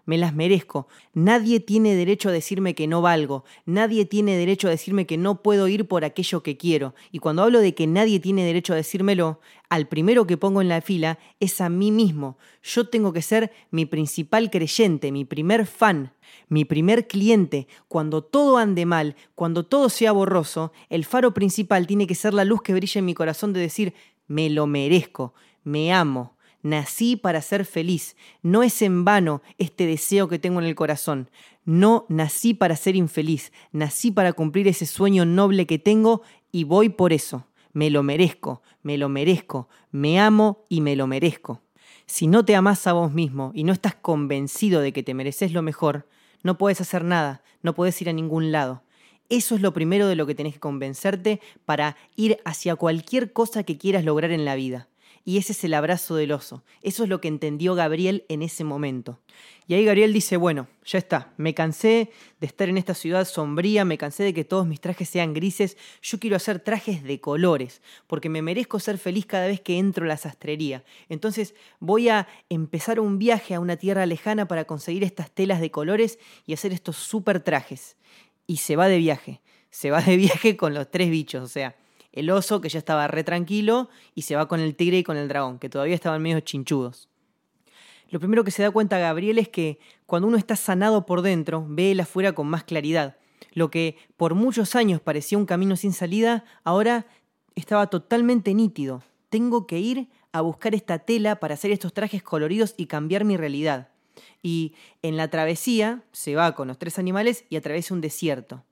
me 0.07 0.17
las 0.17 0.35
merezco. 0.35 0.89
Nadie 1.13 1.61
tiene 1.61 1.95
derecho 1.95 2.31
a 2.31 2.33
decirme 2.33 2.75
que 2.75 2.87
no 2.87 3.03
valgo, 3.03 3.45
nadie 3.67 4.07
tiene 4.07 4.37
derecho 4.37 4.69
a 4.69 4.71
decirme 4.71 5.07
que 5.07 5.19
no 5.19 5.43
puedo 5.43 5.69
ir 5.69 5.87
por 5.87 6.05
aquello 6.05 6.43
que 6.43 6.57
quiero. 6.57 6.95
Y 7.13 7.19
cuando 7.19 7.43
hablo 7.43 7.61
de 7.61 7.75
que 7.75 7.87
nadie 7.87 8.21
tiene 8.21 8.45
derecho 8.45 8.73
a 8.73 8.77
decírmelo, 8.77 9.41
al 9.69 9.89
primero 9.89 10.27
que 10.27 10.37
pongo 10.37 10.61
en 10.61 10.69
la 10.69 10.81
fila 10.81 11.19
es 11.41 11.61
a 11.61 11.69
mí 11.69 11.91
mismo. 11.91 12.39
Yo 12.63 12.89
tengo 12.89 13.13
que 13.13 13.23
ser 13.23 13.53
mi 13.71 13.85
principal 13.85 14.51
creyente, 14.51 15.13
mi 15.13 15.25
primer 15.25 15.67
fan, 15.67 16.13
mi 16.49 16.65
primer 16.65 17.09
cliente. 17.09 17.67
Cuando 17.89 18.23
todo 18.23 18.59
ande 18.59 18.87
mal, 18.87 19.17
cuando 19.35 19.67
todo 19.67 19.89
sea 19.89 20.13
borroso, 20.13 20.73
el 20.89 21.05
faro 21.05 21.35
principal 21.35 21.87
tiene 21.87 22.07
que 22.07 22.15
ser 22.15 22.33
la 22.33 22.45
luz 22.45 22.63
que 22.63 22.75
brilla 22.75 23.01
en 23.01 23.05
mi 23.05 23.15
corazón 23.15 23.53
de 23.53 23.61
decir, 23.61 23.95
me 24.29 24.49
lo 24.51 24.67
merezco, 24.67 25.35
me 25.65 25.93
amo, 25.93 26.36
Nací 26.67 27.15
para 27.15 27.43
ser 27.43 27.65
feliz. 27.65 28.17
No 28.43 28.65
es 28.65 28.83
en 28.83 29.05
vano 29.05 29.41
este 29.57 29.87
deseo 29.87 30.27
que 30.27 30.41
tengo 30.41 30.59
en 30.59 30.67
el 30.67 30.75
corazón. 30.75 31.31
No 31.65 32.07
nací 32.09 32.55
para 32.55 32.75
ser 32.75 32.97
infeliz. 32.97 33.53
Nací 33.71 34.11
para 34.11 34.33
cumplir 34.33 34.67
ese 34.67 34.85
sueño 34.85 35.25
noble 35.25 35.69
que 35.69 35.79
tengo 35.79 36.23
y 36.51 36.65
voy 36.65 36.89
por 36.89 37.13
eso. 37.13 37.47
Me 37.73 37.89
lo 37.89 38.03
merezco, 38.03 38.63
me 38.83 38.99
lo 38.99 39.09
merezco. 39.09 39.69
Me 39.93 40.19
amo 40.19 40.65
y 40.69 40.81
me 40.81 40.97
lo 40.97 41.07
merezco. 41.07 41.63
Si 42.05 42.27
no 42.27 42.45
te 42.45 42.57
amas 42.57 42.85
a 42.89 42.95
vos 42.95 43.13
mismo 43.13 43.53
y 43.55 43.63
no 43.63 43.73
estás 43.73 43.95
convencido 43.95 44.81
de 44.81 44.93
que 44.93 45.05
te 45.05 45.15
mereces 45.15 45.53
lo 45.53 45.63
mejor, 45.63 46.09
no 46.43 46.59
puedes 46.59 46.81
hacer 46.81 47.05
nada, 47.05 47.45
no 47.63 47.77
puedes 47.77 48.03
ir 48.03 48.09
a 48.09 48.13
ningún 48.13 48.51
lado. 48.51 48.83
Eso 49.29 49.55
es 49.55 49.61
lo 49.61 49.73
primero 49.73 50.09
de 50.09 50.17
lo 50.17 50.27
que 50.27 50.35
tenés 50.35 50.55
que 50.55 50.61
convencerte 50.61 51.41
para 51.65 51.97
ir 52.17 52.39
hacia 52.45 52.75
cualquier 52.75 53.33
cosa 53.33 53.63
que 53.63 53.79
quieras 53.79 54.05
lograr 54.05 54.33
en 54.33 54.45
la 54.45 54.57
vida 54.57 54.89
y 55.27 55.39
ese 55.39 55.53
es 55.53 55.65
el 55.65 55.75
abrazo 55.75 56.15
del 56.15 56.31
oso. 56.31 56.63
Eso 56.83 57.03
es 57.03 57.09
lo 57.09 57.21
que 57.21 57.27
entendió 57.27 57.75
Gabriel 57.75 58.25
en 58.29 58.43
ese 58.43 58.63
momento. 58.63 59.19
Y 59.67 59.75
ahí 59.75 59.85
Gabriel 59.85 60.13
dice, 60.13 60.37
bueno, 60.37 60.69
ya 60.85 61.01
está, 61.01 61.33
me 61.37 61.53
cansé 61.53 62.13
de 62.39 62.47
estar 62.47 62.69
en 62.69 62.79
esta 62.79 62.95
ciudad 62.95 63.27
sombría, 63.27 63.85
me 63.85 63.99
cansé 63.99 64.23
de 64.23 64.33
que 64.33 64.45
todos 64.45 64.69
mis 64.69 64.81
trajes 64.81 65.09
sean 65.09 65.35
grises, 65.35 65.77
yo 66.01 66.21
quiero 66.21 66.37
hacer 66.37 66.61
trajes 66.61 67.03
de 67.03 67.21
colores, 67.21 67.83
porque 68.07 68.29
me 68.29 68.41
merezco 68.41 68.79
ser 68.79 68.99
feliz 68.99 69.27
cada 69.27 69.49
vez 69.49 69.61
que 69.61 69.79
entro 69.79 70.05
a 70.05 70.09
la 70.09 70.17
sastrería. 70.17 70.85
Entonces 71.09 71.57
voy 71.81 72.09
a 72.09 72.29
empezar 72.49 73.01
un 73.01 73.19
viaje 73.19 73.55
a 73.55 73.61
una 73.61 73.77
tierra 73.77 74.07
lejana 74.07 74.47
para 74.47 74.65
conseguir 74.65 75.03
estas 75.03 75.33
telas 75.33 75.61
de 75.61 75.73
colores 75.73 76.21
y 76.47 76.53
hacer 76.53 76.73
estos 76.73 76.99
super 76.99 77.41
trajes. 77.41 77.97
Y 78.47 78.59
se 78.59 78.77
va 78.77 78.87
de 78.87 78.99
viaje, 78.99 79.41
se 79.71 79.91
va 79.91 80.01
de 80.01 80.17
viaje 80.17 80.57
con 80.57 80.73
los 80.73 80.89
tres 80.89 81.11
bichos, 81.11 81.43
o 81.43 81.49
sea, 81.49 81.75
el 82.17 82.31
oso, 82.31 82.61
que 82.61 82.71
ya 82.71 82.79
estaba 82.79 83.07
re 83.07 83.23
tranquilo, 83.23 83.89
y 84.15 84.23
se 84.23 84.35
va 84.35 84.49
con 84.49 84.59
el 84.59 84.75
tigre 84.75 84.99
y 84.99 85.03
con 85.05 85.17
el 85.17 85.29
dragón, 85.29 85.59
que 85.59 85.69
todavía 85.69 85.95
estaban 85.95 86.23
medio 86.23 86.41
chinchudos. 86.41 87.09
Lo 88.09 88.19
primero 88.19 88.43
que 88.43 88.51
se 88.51 88.63
da 88.63 88.71
cuenta 88.71 88.99
Gabriel 88.99 89.39
es 89.39 89.49
que 89.49 89.79
cuando 90.07 90.27
uno 90.27 90.39
está 90.39 90.57
sanado 90.57 91.07
por 91.07 91.21
dentro, 91.23 91.67
ve 91.69 91.93
el 91.93 92.01
afuera 92.01 92.33
con 92.33 92.47
más 92.49 92.65
claridad. 92.65 93.19
Lo 93.53 93.71
que 93.71 93.97
por 94.17 94.35
muchos 94.35 94.75
años 94.75 95.01
parecía 95.01 95.37
un 95.37 95.45
camino 95.45 95.77
sin 95.77 95.93
salida, 95.93 96.45
ahora 96.65 97.07
estaba 97.55 97.89
totalmente 97.89 98.55
nítido. 98.55 99.03
Tengo 99.29 99.67
que 99.67 99.79
ir 99.79 100.09
a 100.33 100.41
buscar 100.41 100.75
esta 100.75 101.01
tela 101.01 101.37
para 101.37 101.55
hacer 101.55 101.71
estos 101.71 101.93
trajes 101.93 102.23
coloridos 102.23 102.75
y 102.79 102.87
cambiar 102.87 103.25
mi 103.25 103.37
realidad. 103.37 103.89
Y 104.43 104.75
en 105.03 105.19
la 105.19 105.29
travesía 105.29 106.03
se 106.13 106.35
va 106.35 106.55
con 106.55 106.69
los 106.69 106.79
tres 106.79 106.99
animales 106.99 107.45
y 107.51 107.57
atraviesa 107.57 107.93
un 107.93 108.01
desierto 108.01 108.65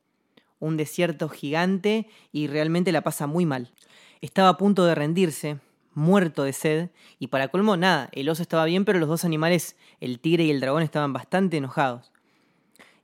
un 0.58 0.76
desierto 0.76 1.28
gigante 1.28 2.08
y 2.32 2.46
realmente 2.46 2.92
la 2.92 3.02
pasa 3.02 3.26
muy 3.26 3.46
mal. 3.46 3.72
Estaba 4.20 4.48
a 4.48 4.56
punto 4.56 4.84
de 4.86 4.94
rendirse, 4.94 5.58
muerto 5.92 6.44
de 6.44 6.52
sed, 6.52 6.90
y 7.18 7.28
para 7.28 7.48
colmo 7.48 7.76
nada, 7.76 8.08
el 8.12 8.28
oso 8.28 8.42
estaba 8.42 8.64
bien, 8.64 8.84
pero 8.84 8.98
los 8.98 9.08
dos 9.08 9.24
animales, 9.24 9.76
el 10.00 10.20
tigre 10.20 10.44
y 10.44 10.50
el 10.50 10.60
dragón, 10.60 10.82
estaban 10.82 11.12
bastante 11.12 11.56
enojados. 11.56 12.12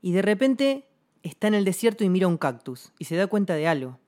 Y 0.02 0.12
de 0.12 0.22
repente 0.22 0.88
está 1.22 1.48
en 1.48 1.54
el 1.54 1.64
desierto 1.64 2.04
y 2.04 2.08
mira 2.08 2.26
un 2.26 2.38
cactus, 2.38 2.92
y 2.98 3.04
se 3.04 3.16
da 3.16 3.26
cuenta 3.26 3.54
de 3.54 3.68
algo. 3.68 3.98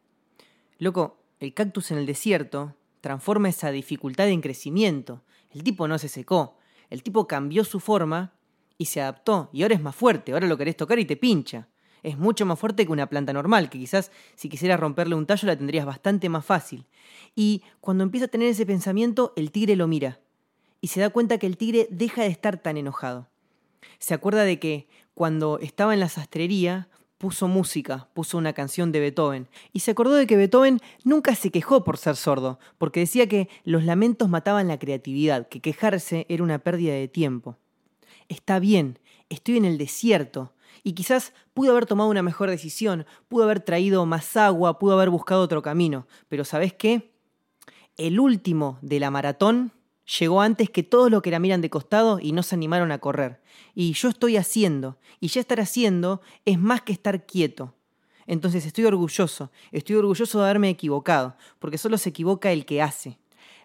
Loco, 0.79 1.23
el 1.39 1.55
cactus 1.55 1.91
en 1.91 1.99
el 1.99 2.07
desierto 2.07 2.77
transforma 3.01 3.49
esa 3.49 3.71
dificultad 3.71 4.29
en 4.29 4.41
crecimiento. 4.41 5.23
El 5.51 5.63
tipo 5.63 5.87
no 5.87 5.99
se 5.99 6.09
secó, 6.09 6.57
el 6.89 7.03
tipo 7.03 7.27
cambió 7.27 7.65
su 7.65 7.81
forma 7.81 8.33
y 8.79 8.87
se 8.87 9.01
adaptó, 9.01 9.51
y 9.53 9.63
ahora 9.63 9.75
es 9.75 9.83
más 9.83 9.95
fuerte, 9.95 10.33
ahora 10.33 10.47
lo 10.47 10.57
querés 10.57 10.77
tocar 10.77 10.99
y 10.99 11.05
te 11.05 11.17
pincha 11.17 11.69
es 12.03 12.19
mucho 12.19 12.47
más 12.47 12.59
fuerte 12.59 12.85
que 12.85 12.93
una 12.93 13.09
planta 13.09 13.33
normal, 13.33 13.71
que 13.71 13.79
quizás 13.79 14.11
si 14.35 14.49
quisieras 14.49 14.81
romperle 14.81 15.15
un 15.15 15.27
tallo 15.27 15.47
la 15.47 15.57
tendrías 15.57 15.87
bastante 15.87 16.29
más 16.29 16.45
fácil. 16.45 16.87
Y 17.35 17.63
cuando 17.81 18.05
empieza 18.05 18.27
a 18.27 18.29
tener 18.29 18.49
ese 18.49 18.67
pensamiento, 18.67 19.33
el 19.37 19.51
tigre 19.51 19.77
lo 19.77 19.89
mira 19.89 20.21
y 20.83 20.89
se 20.89 21.01
da 21.01 21.09
cuenta 21.11 21.39
que 21.39 21.47
el 21.47 21.57
tigre 21.57 21.87
deja 21.91 22.23
de 22.23 22.29
estar 22.29 22.59
tan 22.59 22.77
enojado. 22.77 23.29
Se 23.99 24.15
acuerda 24.15 24.43
de 24.43 24.59
que 24.59 24.89
cuando 25.15 25.59
estaba 25.61 25.95
en 25.95 26.01
la 26.01 26.09
sastrería, 26.09 26.89
puso 27.19 27.47
música, 27.47 28.09
puso 28.15 28.37
una 28.37 28.53
canción 28.53 28.91
de 28.91 28.99
Beethoven, 28.99 29.49
y 29.73 29.81
se 29.81 29.93
acordó 29.93 30.15
de 30.15 30.27
que 30.27 30.37
Beethoven 30.37 30.81
nunca 31.05 31.37
se 31.37 31.51
quejó 31.51 31.85
por 31.85 31.99
ser 31.99 32.17
sordo, 32.17 32.59
porque 32.79 33.01
decía 33.01 33.29
que 33.29 33.49
los 33.63 33.85
lamentos 33.85 34.29
mataban 34.29 34.67
la 34.67 34.79
creatividad, 34.81 35.49
que 35.49 35.61
quejarse 35.61 36.27
era 36.29 36.43
una 36.43 36.59
pérdida 36.59 36.95
de 36.95 37.07
tiempo. 37.07 37.57
Está 38.29 38.59
bien, 38.59 38.99
estoy 39.29 39.57
en 39.59 39.65
el 39.65 39.79
desierto, 39.79 40.53
y 40.83 40.93
quizás 40.93 41.33
pude 41.55 41.71
haber 41.71 41.87
tomado 41.87 42.11
una 42.11 42.23
mejor 42.23 42.51
decisión, 42.51 43.07
pude 43.29 43.45
haber 43.45 43.61
traído 43.61 44.05
más 44.07 44.37
agua, 44.37 44.79
pude 44.79 44.95
haber 44.95 45.11
buscado 45.11 45.43
otro 45.43 45.63
camino, 45.63 46.07
pero 46.29 46.45
¿sabes 46.45 46.73
qué? 46.73 47.13
El 47.97 48.21
último 48.21 48.79
de 48.83 49.01
la 49.01 49.11
maratón 49.11 49.73
llegó 50.19 50.41
antes 50.41 50.71
que 50.71 50.83
todos 50.83 51.11
los 51.11 51.23
que 51.23 51.31
la 51.31 51.39
miran 51.39 51.61
de 51.61 51.71
costado 51.71 52.19
y 52.21 52.33
no 52.33 52.43
se 52.43 52.55
animaron 52.55 52.93
a 52.93 52.99
correr. 52.99 53.41
Y 53.75 53.93
yo 53.93 54.09
estoy 54.09 54.37
haciendo, 54.37 54.99
y 55.21 55.29
ya 55.29 55.41
estar 55.41 55.61
haciendo 55.61 56.21
es 56.45 56.59
más 56.59 56.83
que 56.83 56.93
estar 56.93 57.27
quieto. 57.27 57.75
Entonces 58.27 58.67
estoy 58.67 58.85
orgulloso, 58.85 59.51
estoy 59.73 59.97
orgulloso 59.97 60.39
de 60.39 60.45
haberme 60.45 60.71
equivocado, 60.71 61.37
porque 61.59 61.79
solo 61.79 61.99
se 61.99 62.11
equivoca 62.11 62.53
el 62.53 62.65
que 62.65 62.83
hace. 62.83 63.19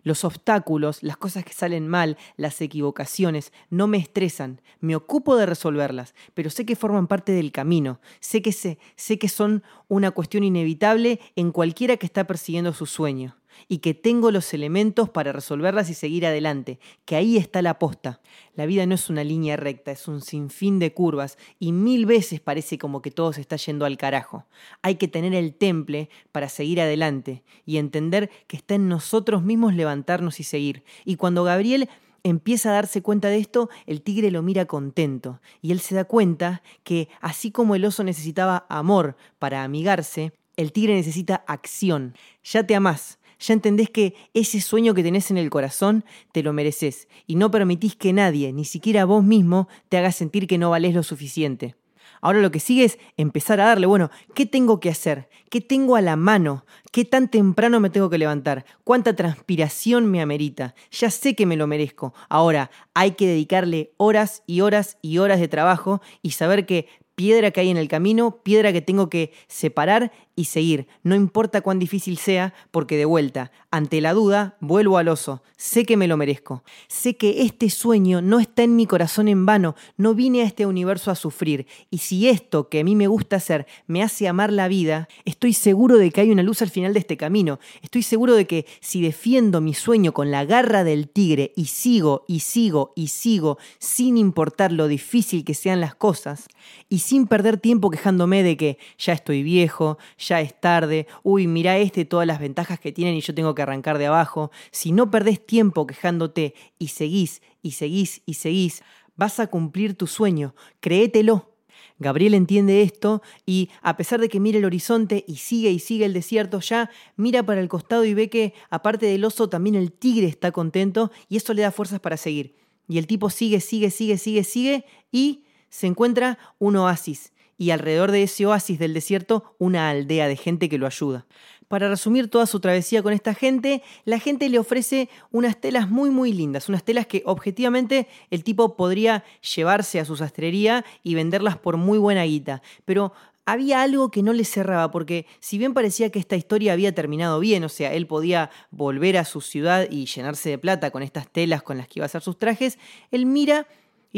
Los 0.04 0.24
obstáculos, 0.24 1.04
las 1.04 1.18
cosas 1.18 1.44
que 1.44 1.54
salen 1.54 1.88
mal, 1.88 2.18
las 2.36 2.60
equivocaciones, 2.62 3.54
no 3.70 3.88
me 3.88 3.98
estresan, 3.98 4.62
me 4.80 4.96
ocupo 4.96 5.36
de 5.38 5.46
resolverlas, 5.46 6.14
pero 6.34 6.50
sé 6.50 6.66
que 6.66 6.76
forman 6.76 7.08
parte 7.08 7.32
del 7.32 7.52
camino, 7.52 8.00
sé 8.20 8.42
que 8.42 8.52
sé, 8.52 8.80
sé 8.96 9.18
que 9.18 9.30
son 9.30 9.64
una 9.88 10.12
cuestión 10.12 10.44
inevitable 10.44 11.20
en 11.36 11.52
cualquiera 11.52 11.98
que 11.98 12.06
está 12.06 12.26
persiguiendo 12.26 12.74
su 12.74 12.86
sueño 12.86 13.37
y 13.68 13.80
que 13.80 13.94
tengo 13.94 14.32
los 14.32 14.54
elementos 14.54 15.10
para 15.10 15.32
resolverlas 15.32 15.90
y 15.90 15.94
seguir 15.94 16.26
adelante, 16.26 16.80
que 17.06 17.16
ahí 17.16 17.38
está 17.38 17.62
la 17.62 17.72
aposta. 17.72 18.22
La 18.56 18.66
vida 18.66 18.86
no 18.86 18.96
es 18.96 19.10
una 19.10 19.24
línea 19.24 19.58
recta, 19.58 19.92
es 19.92 20.08
un 20.08 20.22
sinfín 20.22 20.80
de 20.80 20.94
curvas 20.94 21.38
y 21.60 21.72
mil 21.72 22.06
veces 22.06 22.40
parece 22.40 22.78
como 22.78 23.02
que 23.02 23.12
todo 23.12 23.34
se 23.34 23.42
está 23.42 23.56
yendo 23.56 23.86
al 23.86 23.98
carajo. 23.98 24.46
Hay 24.82 24.96
que 24.96 25.08
tener 25.08 25.34
el 25.34 25.54
temple 25.54 26.10
para 26.32 26.50
seguir 26.50 26.82
adelante 26.82 27.44
y 27.66 27.78
entender 27.78 28.30
que 28.48 28.58
está 28.58 28.76
en 28.76 28.88
nosotros 28.88 29.44
mismos 29.44 29.74
levantarnos 29.74 30.40
y 30.40 30.44
seguir. 30.44 30.84
Y 31.06 31.16
cuando 31.16 31.44
Gabriel 31.44 31.90
empieza 32.24 32.70
a 32.70 32.74
darse 32.74 33.02
cuenta 33.02 33.30
de 33.30 33.38
esto, 33.38 33.70
el 33.86 34.02
tigre 34.02 34.32
lo 34.32 34.42
mira 34.42 34.66
contento 34.66 35.40
y 35.62 35.72
él 35.72 35.80
se 35.80 35.96
da 35.96 36.06
cuenta 36.06 36.62
que 36.84 37.10
así 37.22 37.52
como 37.52 37.76
el 37.76 37.86
oso 37.86 38.04
necesitaba 38.04 38.66
amor 38.70 39.16
para 39.40 39.64
amigarse, 39.64 40.34
el 40.56 40.72
tigre 40.72 40.96
necesita 40.96 41.44
acción. 41.48 42.16
Ya 42.44 42.66
te 42.66 42.76
amás, 42.76 43.20
ya 43.40 43.54
entendés 43.54 43.90
que 43.90 44.16
ese 44.34 44.62
sueño 44.62 44.94
que 44.94 45.04
tenés 45.04 45.32
en 45.32 45.38
el 45.38 45.50
corazón 45.50 46.06
te 46.32 46.44
lo 46.44 46.54
mereces 46.54 47.08
y 47.26 47.36
no 47.36 47.52
permitís 47.52 47.96
que 47.96 48.14
nadie, 48.14 48.54
ni 48.54 48.66
siquiera 48.66 49.06
vos 49.06 49.24
mismo, 49.24 49.68
te 49.90 49.98
haga 49.98 50.12
sentir 50.12 50.48
que 50.48 50.58
no 50.58 50.70
valés 50.70 50.94
lo 50.94 51.04
suficiente. 51.04 51.76
Ahora 52.22 52.42
lo 52.42 52.52
que 52.52 52.60
sigue 52.60 52.84
es 52.84 52.98
empezar 53.16 53.60
a 53.60 53.66
darle, 53.66 53.86
bueno, 53.86 54.10
¿qué 54.34 54.46
tengo 54.46 54.80
que 54.80 54.90
hacer? 54.90 55.30
¿Qué 55.50 55.62
tengo 55.62 55.96
a 55.96 56.02
la 56.02 56.16
mano? 56.16 56.66
¿Qué 56.92 57.06
tan 57.06 57.30
temprano 57.30 57.80
me 57.80 57.90
tengo 57.90 58.10
que 58.10 58.18
levantar? 58.18 58.66
¿Cuánta 58.84 59.16
transpiración 59.16 60.10
me 60.10 60.22
amerita? 60.22 60.74
Ya 60.92 61.12
sé 61.12 61.36
que 61.36 61.46
me 61.46 61.58
lo 61.58 61.68
merezco. 61.68 62.14
Ahora 62.30 62.72
hay 62.94 63.12
que 63.12 63.28
dedicarle 63.28 63.94
horas 63.98 64.44
y 64.48 64.62
horas 64.62 64.98
y 65.02 65.20
horas 65.20 65.40
de 65.40 65.48
trabajo 65.48 66.02
y 66.22 66.32
saber 66.32 66.66
que 66.66 66.88
piedra 67.18 67.50
que 67.50 67.62
hay 67.62 67.72
en 67.72 67.78
el 67.78 67.88
camino, 67.88 68.44
piedra 68.44 68.72
que 68.72 68.84
tengo 68.84 69.10
que 69.10 69.32
separar 69.48 70.12
y 70.36 70.46
seguir, 70.46 70.86
no 71.02 71.16
importa 71.16 71.62
cuán 71.62 71.80
difícil 71.80 72.20
sea, 72.20 72.54
porque 72.70 72.96
de 72.96 73.06
vuelta, 73.06 73.52
ante 73.72 74.02
la 74.02 74.14
duda, 74.14 74.56
vuelvo 74.60 75.00
al 75.00 75.08
oso, 75.08 75.42
sé 75.58 75.84
que 75.84 75.98
me 75.98 76.08
lo 76.08 76.16
merezco, 76.16 76.64
sé 76.88 77.18
que 77.18 77.42
este 77.42 77.72
sueño 77.72 78.22
no 78.22 78.40
está 78.40 78.62
en 78.62 78.76
mi 78.76 78.86
corazón 78.86 79.30
en 79.30 79.48
vano, 79.48 79.76
no 79.98 80.14
vine 80.14 80.44
a 80.44 80.46
este 80.46 80.68
universo 80.68 81.10
a 81.10 81.16
sufrir, 81.16 81.66
y 81.90 81.98
si 81.98 82.30
esto 82.30 82.70
que 82.70 82.82
a 82.82 82.84
mí 82.84 82.96
me 82.96 83.08
gusta 83.08 83.38
hacer 83.38 83.66
me 83.88 84.04
hace 84.04 84.28
amar 84.28 84.54
la 84.54 84.68
vida, 84.68 85.08
estoy 85.26 85.54
seguro 85.54 85.98
de 85.98 86.12
que 86.12 86.22
hay 86.22 86.30
una 86.30 86.44
luz 86.44 86.62
al 86.62 86.70
final 86.70 86.94
de 86.94 87.00
este 87.00 87.18
camino, 87.18 87.60
estoy 87.82 88.04
seguro 88.04 88.36
de 88.36 88.46
que 88.46 88.68
si 88.80 89.02
defiendo 89.02 89.60
mi 89.60 89.74
sueño 89.74 90.14
con 90.14 90.30
la 90.30 90.46
garra 90.46 90.84
del 90.84 91.10
tigre 91.10 91.52
y 91.56 91.66
sigo 91.66 92.26
y 92.28 92.42
sigo 92.42 92.94
y 92.96 93.08
sigo, 93.08 93.58
sin 93.80 94.18
importar 94.18 94.72
lo 94.72 94.88
difícil 94.88 95.44
que 95.44 95.56
sean 95.56 95.82
las 95.82 95.96
cosas, 95.96 96.48
y 96.90 97.00
sin 97.08 97.26
perder 97.26 97.58
tiempo 97.58 97.90
quejándome 97.90 98.44
de 98.44 98.58
que 98.58 98.78
ya 98.98 99.14
estoy 99.14 99.42
viejo, 99.42 99.98
ya 100.18 100.42
es 100.42 100.60
tarde, 100.60 101.08
uy, 101.24 101.48
mira 101.48 101.78
este 101.78 102.04
todas 102.04 102.28
las 102.28 102.38
ventajas 102.38 102.82
que 102.82 102.92
tienen 102.92 103.16
y 103.16 103.22
yo 103.22 103.34
tengo 103.34 103.56
que 103.56 103.62
arrancar 103.62 103.98
de 103.98 104.08
abajo. 104.08 104.52
Si 104.72 104.92
no 104.92 105.10
perdés 105.10 105.46
tiempo 105.46 105.88
quejándote 105.88 106.54
y 106.78 106.90
seguís 106.90 107.42
y 107.62 107.72
seguís 107.72 108.22
y 108.26 108.34
seguís, 108.34 108.84
vas 109.16 109.40
a 109.40 109.48
cumplir 109.48 109.96
tu 109.96 110.06
sueño, 110.06 110.54
créetelo. 110.82 111.54
Gabriel 111.98 112.34
entiende 112.34 112.82
esto 112.82 113.22
y 113.46 113.70
a 113.82 113.96
pesar 113.96 114.20
de 114.20 114.28
que 114.28 114.42
mira 114.42 114.58
el 114.58 114.66
horizonte 114.66 115.24
y 115.28 115.38
sigue 115.38 115.72
y 115.72 115.80
sigue 115.80 116.04
el 116.04 116.14
desierto, 116.14 116.60
ya 116.60 116.90
mira 117.16 117.42
para 117.42 117.62
el 117.62 117.70
costado 117.70 118.04
y 118.04 118.14
ve 118.14 118.30
que 118.30 118.54
aparte 118.70 119.06
del 119.06 119.24
oso 119.24 119.48
también 119.48 119.76
el 119.76 119.94
tigre 119.94 120.28
está 120.28 120.52
contento 120.52 121.10
y 121.30 121.38
eso 121.38 121.54
le 121.54 121.62
da 121.62 121.72
fuerzas 121.72 122.02
para 122.02 122.18
seguir. 122.18 122.56
Y 122.90 122.98
el 122.98 123.08
tipo 123.08 123.30
sigue, 123.30 123.62
sigue, 123.62 123.92
sigue, 123.92 124.18
sigue, 124.18 124.44
sigue 124.44 124.86
y 125.10 125.46
se 125.70 125.88
encuentra 125.88 126.38
un 126.60 126.76
oasis 126.76 127.34
y 127.58 127.72
alrededor 127.72 128.12
de 128.12 128.24
ese 128.24 128.46
oasis 128.46 128.80
del 128.80 128.94
desierto 128.94 129.56
una 129.58 129.90
aldea 129.90 130.28
de 130.28 130.36
gente 130.36 130.70
que 130.70 130.78
lo 130.78 130.86
ayuda. 130.86 131.26
Para 131.68 131.90
resumir 131.90 132.30
toda 132.30 132.46
su 132.46 132.62
travesía 132.62 133.04
con 133.04 133.12
esta 133.12 133.34
gente, 133.34 133.84
la 134.06 134.20
gente 134.20 134.48
le 134.48 134.58
ofrece 134.58 135.10
unas 135.32 135.60
telas 135.60 135.90
muy 135.90 136.10
muy 136.10 136.32
lindas, 136.32 136.70
unas 136.70 136.84
telas 136.84 137.08
que 137.08 137.24
objetivamente 137.26 138.08
el 138.32 138.44
tipo 138.44 138.78
podría 138.78 139.26
llevarse 139.56 140.00
a 140.00 140.06
su 140.06 140.16
sastrería 140.16 140.86
y 141.04 141.16
venderlas 141.16 141.58
por 141.58 141.76
muy 141.76 141.98
buena 141.98 142.24
guita, 142.24 142.62
pero 142.86 143.12
había 143.46 143.82
algo 143.82 144.12
que 144.12 144.24
no 144.24 144.34
le 144.34 144.44
cerraba, 144.44 144.92
porque 144.92 145.26
si 145.40 145.58
bien 145.58 145.74
parecía 145.74 146.10
que 146.10 146.20
esta 146.20 146.36
historia 146.36 146.74
había 146.74 146.94
terminado 146.94 147.40
bien, 147.40 147.64
o 147.64 147.70
sea, 147.70 147.94
él 147.94 148.06
podía 148.06 148.50
volver 148.72 149.18
a 149.18 149.24
su 149.24 149.40
ciudad 149.40 149.88
y 149.90 150.06
llenarse 150.06 150.50
de 150.50 150.58
plata 150.58 150.92
con 150.92 151.02
estas 151.02 151.30
telas 151.30 151.64
con 151.64 151.78
las 151.78 151.88
que 151.88 152.00
iba 152.00 152.06
a 152.06 152.08
hacer 152.08 152.22
sus 152.22 152.38
trajes, 152.38 152.78
él 153.10 153.26
mira 153.26 153.66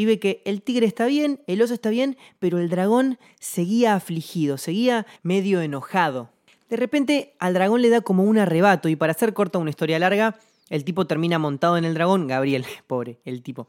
y 0.00 0.06
ve 0.06 0.18
que 0.18 0.40
el 0.46 0.62
tigre 0.62 0.86
está 0.86 1.04
bien, 1.04 1.42
el 1.46 1.60
oso 1.60 1.74
está 1.74 1.90
bien, 1.90 2.16
pero 2.38 2.58
el 2.58 2.70
dragón 2.70 3.18
seguía 3.38 3.94
afligido, 3.94 4.56
seguía 4.56 5.04
medio 5.22 5.60
enojado. 5.60 6.30
De 6.70 6.78
repente 6.78 7.34
al 7.38 7.52
dragón 7.52 7.82
le 7.82 7.90
da 7.90 8.00
como 8.00 8.24
un 8.24 8.38
arrebato 8.38 8.88
y 8.88 8.96
para 8.96 9.10
hacer 9.10 9.34
corta 9.34 9.58
una 9.58 9.68
historia 9.68 9.98
larga, 9.98 10.38
el 10.70 10.84
tipo 10.84 11.06
termina 11.06 11.38
montado 11.38 11.76
en 11.76 11.84
el 11.84 11.92
dragón, 11.92 12.28
Gabriel, 12.28 12.64
pobre, 12.86 13.18
el 13.26 13.42
tipo. 13.42 13.68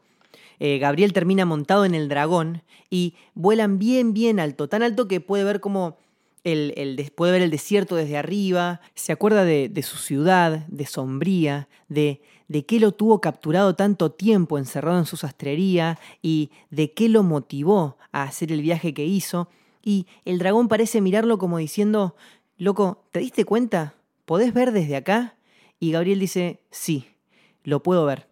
Eh, 0.58 0.78
Gabriel 0.78 1.12
termina 1.12 1.44
montado 1.44 1.84
en 1.84 1.94
el 1.94 2.08
dragón 2.08 2.62
y 2.88 3.12
vuelan 3.34 3.78
bien, 3.78 4.14
bien 4.14 4.40
alto, 4.40 4.70
tan 4.70 4.82
alto 4.82 5.08
que 5.08 5.20
puede 5.20 5.44
ver 5.44 5.60
como 5.60 5.98
el, 6.44 7.12
puede 7.14 7.32
ver 7.32 7.42
el 7.42 7.50
desierto 7.50 7.94
desde 7.94 8.16
arriba, 8.16 8.80
se 8.94 9.12
acuerda 9.12 9.44
de, 9.44 9.68
de 9.68 9.82
su 9.82 9.98
ciudad, 9.98 10.64
de 10.68 10.86
Sombría, 10.86 11.68
de, 11.88 12.22
de 12.52 12.66
qué 12.66 12.78
lo 12.78 12.92
tuvo 12.92 13.22
capturado 13.22 13.74
tanto 13.74 14.12
tiempo 14.12 14.58
encerrado 14.58 14.98
en 14.98 15.06
su 15.06 15.16
sastrería 15.16 15.98
y 16.20 16.50
de 16.68 16.92
qué 16.92 17.08
lo 17.08 17.22
motivó 17.22 17.96
a 18.12 18.24
hacer 18.24 18.52
el 18.52 18.60
viaje 18.60 18.92
que 18.92 19.06
hizo. 19.06 19.48
Y 19.82 20.06
el 20.26 20.38
dragón 20.38 20.68
parece 20.68 21.00
mirarlo 21.00 21.38
como 21.38 21.56
diciendo, 21.56 22.14
loco, 22.58 23.04
¿te 23.10 23.20
diste 23.20 23.46
cuenta? 23.46 23.94
¿Podés 24.26 24.52
ver 24.52 24.72
desde 24.72 24.96
acá? 24.96 25.34
Y 25.80 25.92
Gabriel 25.92 26.20
dice, 26.20 26.60
sí, 26.70 27.08
lo 27.64 27.82
puedo 27.82 28.04
ver. 28.04 28.28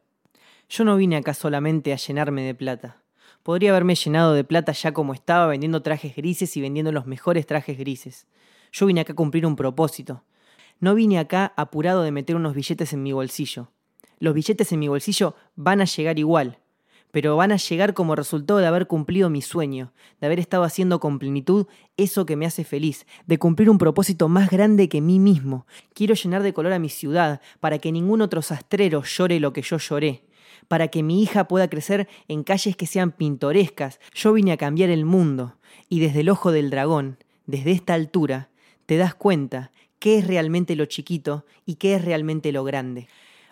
Yo 0.68 0.84
no 0.84 0.96
vine 0.96 1.16
acá 1.16 1.32
solamente 1.32 1.94
a 1.94 1.96
llenarme 1.96 2.42
de 2.42 2.54
plata. 2.54 3.02
Podría 3.42 3.70
haberme 3.70 3.94
llenado 3.94 4.34
de 4.34 4.44
plata 4.44 4.72
ya 4.72 4.92
como 4.92 5.14
estaba 5.14 5.46
vendiendo 5.46 5.80
trajes 5.80 6.14
grises 6.14 6.54
y 6.58 6.60
vendiendo 6.60 6.92
los 6.92 7.06
mejores 7.06 7.46
trajes 7.46 7.78
grises. 7.78 8.26
Yo 8.70 8.84
vine 8.84 9.00
acá 9.00 9.14
a 9.14 9.16
cumplir 9.16 9.46
un 9.46 9.56
propósito. 9.56 10.24
No 10.78 10.94
vine 10.94 11.18
acá 11.18 11.54
apurado 11.56 12.02
de 12.02 12.12
meter 12.12 12.36
unos 12.36 12.54
billetes 12.54 12.92
en 12.92 13.02
mi 13.02 13.12
bolsillo. 13.12 13.70
Los 14.20 14.34
billetes 14.34 14.70
en 14.70 14.78
mi 14.78 14.86
bolsillo 14.86 15.34
van 15.56 15.80
a 15.80 15.86
llegar 15.86 16.18
igual, 16.18 16.58
pero 17.10 17.36
van 17.36 17.50
a 17.50 17.56
llegar 17.56 17.94
como 17.94 18.14
resultado 18.14 18.60
de 18.60 18.66
haber 18.66 18.86
cumplido 18.86 19.30
mi 19.30 19.42
sueño, 19.42 19.92
de 20.20 20.26
haber 20.26 20.38
estado 20.38 20.62
haciendo 20.62 21.00
con 21.00 21.18
plenitud 21.18 21.66
eso 21.96 22.26
que 22.26 22.36
me 22.36 22.46
hace 22.46 22.62
feliz, 22.62 23.06
de 23.26 23.38
cumplir 23.38 23.68
un 23.70 23.78
propósito 23.78 24.28
más 24.28 24.50
grande 24.50 24.88
que 24.88 25.00
mí 25.00 25.18
mismo. 25.18 25.66
Quiero 25.94 26.14
llenar 26.14 26.42
de 26.42 26.52
color 26.52 26.74
a 26.74 26.78
mi 26.78 26.90
ciudad, 26.90 27.40
para 27.58 27.78
que 27.78 27.90
ningún 27.90 28.20
otro 28.20 28.42
sastrero 28.42 29.02
llore 29.02 29.40
lo 29.40 29.52
que 29.52 29.62
yo 29.62 29.78
lloré 29.78 30.22
para 30.68 30.86
que 30.86 31.02
mi 31.02 31.20
hija 31.20 31.48
pueda 31.48 31.68
crecer 31.68 32.08
en 32.28 32.44
calles 32.44 32.76
que 32.76 32.86
sean 32.86 33.10
pintorescas. 33.10 33.98
Yo 34.14 34.32
vine 34.32 34.52
a 34.52 34.56
cambiar 34.56 34.90
el 34.90 35.04
mundo. 35.04 35.56
Y 35.88 35.98
desde 35.98 36.20
el 36.20 36.28
ojo 36.28 36.52
del 36.52 36.70
dragón, 36.70 37.18
desde 37.46 37.72
esta 37.72 37.94
altura, 37.94 38.50
te 38.86 38.96
das 38.96 39.14
cuenta 39.14 39.72
qué 39.98 40.18
es 40.18 40.26
realmente 40.28 40.76
lo 40.76 40.84
chiquito 40.84 41.44
y 41.66 41.74
qué 41.74 41.96
es 41.96 42.04
realmente 42.04 42.52
lo 42.52 42.62
grande. 42.62 43.08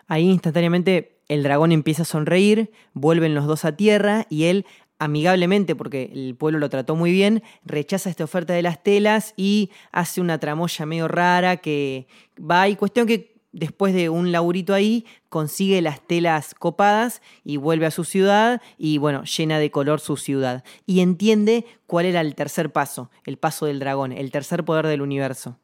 Ahí 0.09 0.29
instantáneamente 0.29 1.21
el 1.29 1.43
dragón 1.43 1.71
empieza 1.71 2.03
a 2.03 2.07
sonreír, 2.07 2.73
vuelven 2.95 3.35
los 3.35 3.47
dos 3.47 3.65
a 3.65 3.77
tierra 3.77 4.27
y 4.29 4.45
él 4.45 4.67
amigablemente, 4.99 5.77
porque 5.77 6.11
el 6.13 6.35
pueblo 6.35 6.59
lo 6.59 6.71
trató 6.71 6.97
muy 6.97 7.13
bien, 7.13 7.45
rechaza 7.65 8.11
esta 8.11 8.25
oferta 8.25 8.53
de 8.53 8.63
las 8.63 8.83
telas 8.83 9.35
y 9.37 9.71
hace 9.93 10.21
una 10.21 10.39
tramoya 10.39 10.87
medio 10.87 11.07
rara 11.07 11.59
que 11.59 12.09
va 12.39 12.69
y 12.69 12.75
cuestión 12.75 13.07
que 13.07 13.39
después 13.53 13.95
de 13.95 14.09
un 14.09 14.33
laburito 14.33 14.75
ahí, 14.75 15.07
consigue 15.29 15.81
las 15.83 16.01
telas 16.07 16.55
copadas 16.55 17.23
y 17.45 17.57
vuelve 17.57 17.87
a 17.87 17.91
su 17.91 18.05
ciudad 18.05 18.63
y 18.77 18.99
bueno, 18.99 19.25
llena 19.25 19.59
de 19.59 19.71
color 19.71 20.01
su 20.01 20.17
ciudad. 20.17 20.65
Y 20.87 21.01
entiende 21.01 21.65
cuál 21.87 22.07
era 22.07 22.21
el 22.21 22.35
tercer 22.35 22.73
paso, 22.73 23.11
el 23.25 23.37
paso 23.37 23.67
del 23.67 23.79
dragón, 23.79 24.13
el 24.13 24.31
tercer 24.31 24.65
poder 24.65 24.87
del 24.87 25.03
universo. 25.03 25.59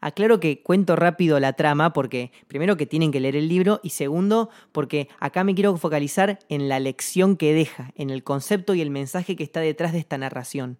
Aclaro 0.00 0.38
que 0.38 0.62
cuento 0.62 0.94
rápido 0.94 1.40
la 1.40 1.54
trama 1.54 1.92
porque 1.92 2.30
primero 2.46 2.76
que 2.76 2.86
tienen 2.86 3.10
que 3.10 3.20
leer 3.20 3.36
el 3.36 3.48
libro 3.48 3.80
y 3.82 3.90
segundo 3.90 4.48
porque 4.70 5.08
acá 5.18 5.42
me 5.42 5.54
quiero 5.54 5.76
focalizar 5.76 6.38
en 6.48 6.68
la 6.68 6.78
lección 6.78 7.36
que 7.36 7.52
deja, 7.52 7.92
en 7.96 8.10
el 8.10 8.22
concepto 8.22 8.74
y 8.74 8.80
el 8.80 8.90
mensaje 8.90 9.34
que 9.34 9.42
está 9.42 9.60
detrás 9.60 9.92
de 9.92 9.98
esta 9.98 10.16
narración. 10.16 10.78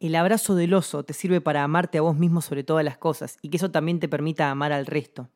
El 0.00 0.14
abrazo 0.14 0.54
del 0.54 0.74
oso 0.74 1.04
te 1.04 1.12
sirve 1.12 1.40
para 1.40 1.62
amarte 1.62 1.98
a 1.98 2.02
vos 2.02 2.16
mismo 2.16 2.40
sobre 2.40 2.64
todas 2.64 2.84
las 2.84 2.98
cosas 2.98 3.36
y 3.42 3.48
que 3.48 3.56
eso 3.56 3.70
también 3.70 4.00
te 4.00 4.08
permita 4.08 4.50
amar 4.50 4.72
al 4.72 4.86
resto. 4.86 5.28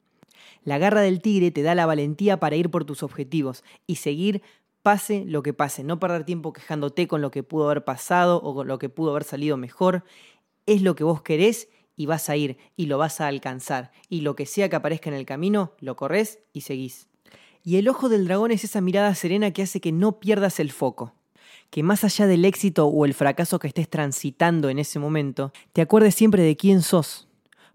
La 0.64 0.78
garra 0.78 1.00
del 1.00 1.20
tigre 1.20 1.50
te 1.50 1.62
da 1.62 1.74
la 1.74 1.86
valentía 1.86 2.38
para 2.38 2.56
ir 2.56 2.70
por 2.70 2.84
tus 2.84 3.02
objetivos 3.02 3.64
y 3.86 3.96
seguir 3.96 4.42
pase 4.82 5.24
lo 5.26 5.42
que 5.42 5.52
pase, 5.52 5.84
no 5.84 5.98
perder 5.98 6.24
tiempo 6.24 6.52
quejándote 6.52 7.06
con 7.08 7.22
lo 7.22 7.30
que 7.30 7.42
pudo 7.42 7.66
haber 7.66 7.84
pasado 7.84 8.40
o 8.42 8.54
con 8.54 8.68
lo 8.68 8.78
que 8.78 8.88
pudo 8.88 9.10
haber 9.10 9.24
salido 9.24 9.56
mejor. 9.56 10.04
Es 10.66 10.82
lo 10.82 10.94
que 10.94 11.04
vos 11.04 11.22
querés 11.22 11.68
y 11.96 12.06
vas 12.06 12.28
a 12.28 12.36
ir 12.36 12.58
y 12.76 12.86
lo 12.86 12.98
vas 12.98 13.20
a 13.20 13.26
alcanzar. 13.26 13.92
Y 14.08 14.20
lo 14.20 14.36
que 14.36 14.46
sea 14.46 14.68
que 14.68 14.76
aparezca 14.76 15.10
en 15.10 15.16
el 15.16 15.26
camino, 15.26 15.72
lo 15.80 15.96
corres 15.96 16.38
y 16.52 16.62
seguís. 16.62 17.08
Y 17.64 17.76
el 17.76 17.88
ojo 17.88 18.08
del 18.08 18.26
dragón 18.26 18.50
es 18.50 18.64
esa 18.64 18.80
mirada 18.80 19.14
serena 19.14 19.52
que 19.52 19.62
hace 19.62 19.80
que 19.80 19.92
no 19.92 20.18
pierdas 20.18 20.58
el 20.60 20.72
foco. 20.72 21.14
Que 21.70 21.82
más 21.82 22.04
allá 22.04 22.26
del 22.26 22.44
éxito 22.44 22.86
o 22.86 23.04
el 23.04 23.14
fracaso 23.14 23.58
que 23.58 23.68
estés 23.68 23.88
transitando 23.88 24.68
en 24.68 24.78
ese 24.78 24.98
momento, 24.98 25.52
te 25.72 25.80
acuerdes 25.80 26.14
siempre 26.14 26.42
de 26.42 26.56
quién 26.56 26.82
sos, 26.82 27.28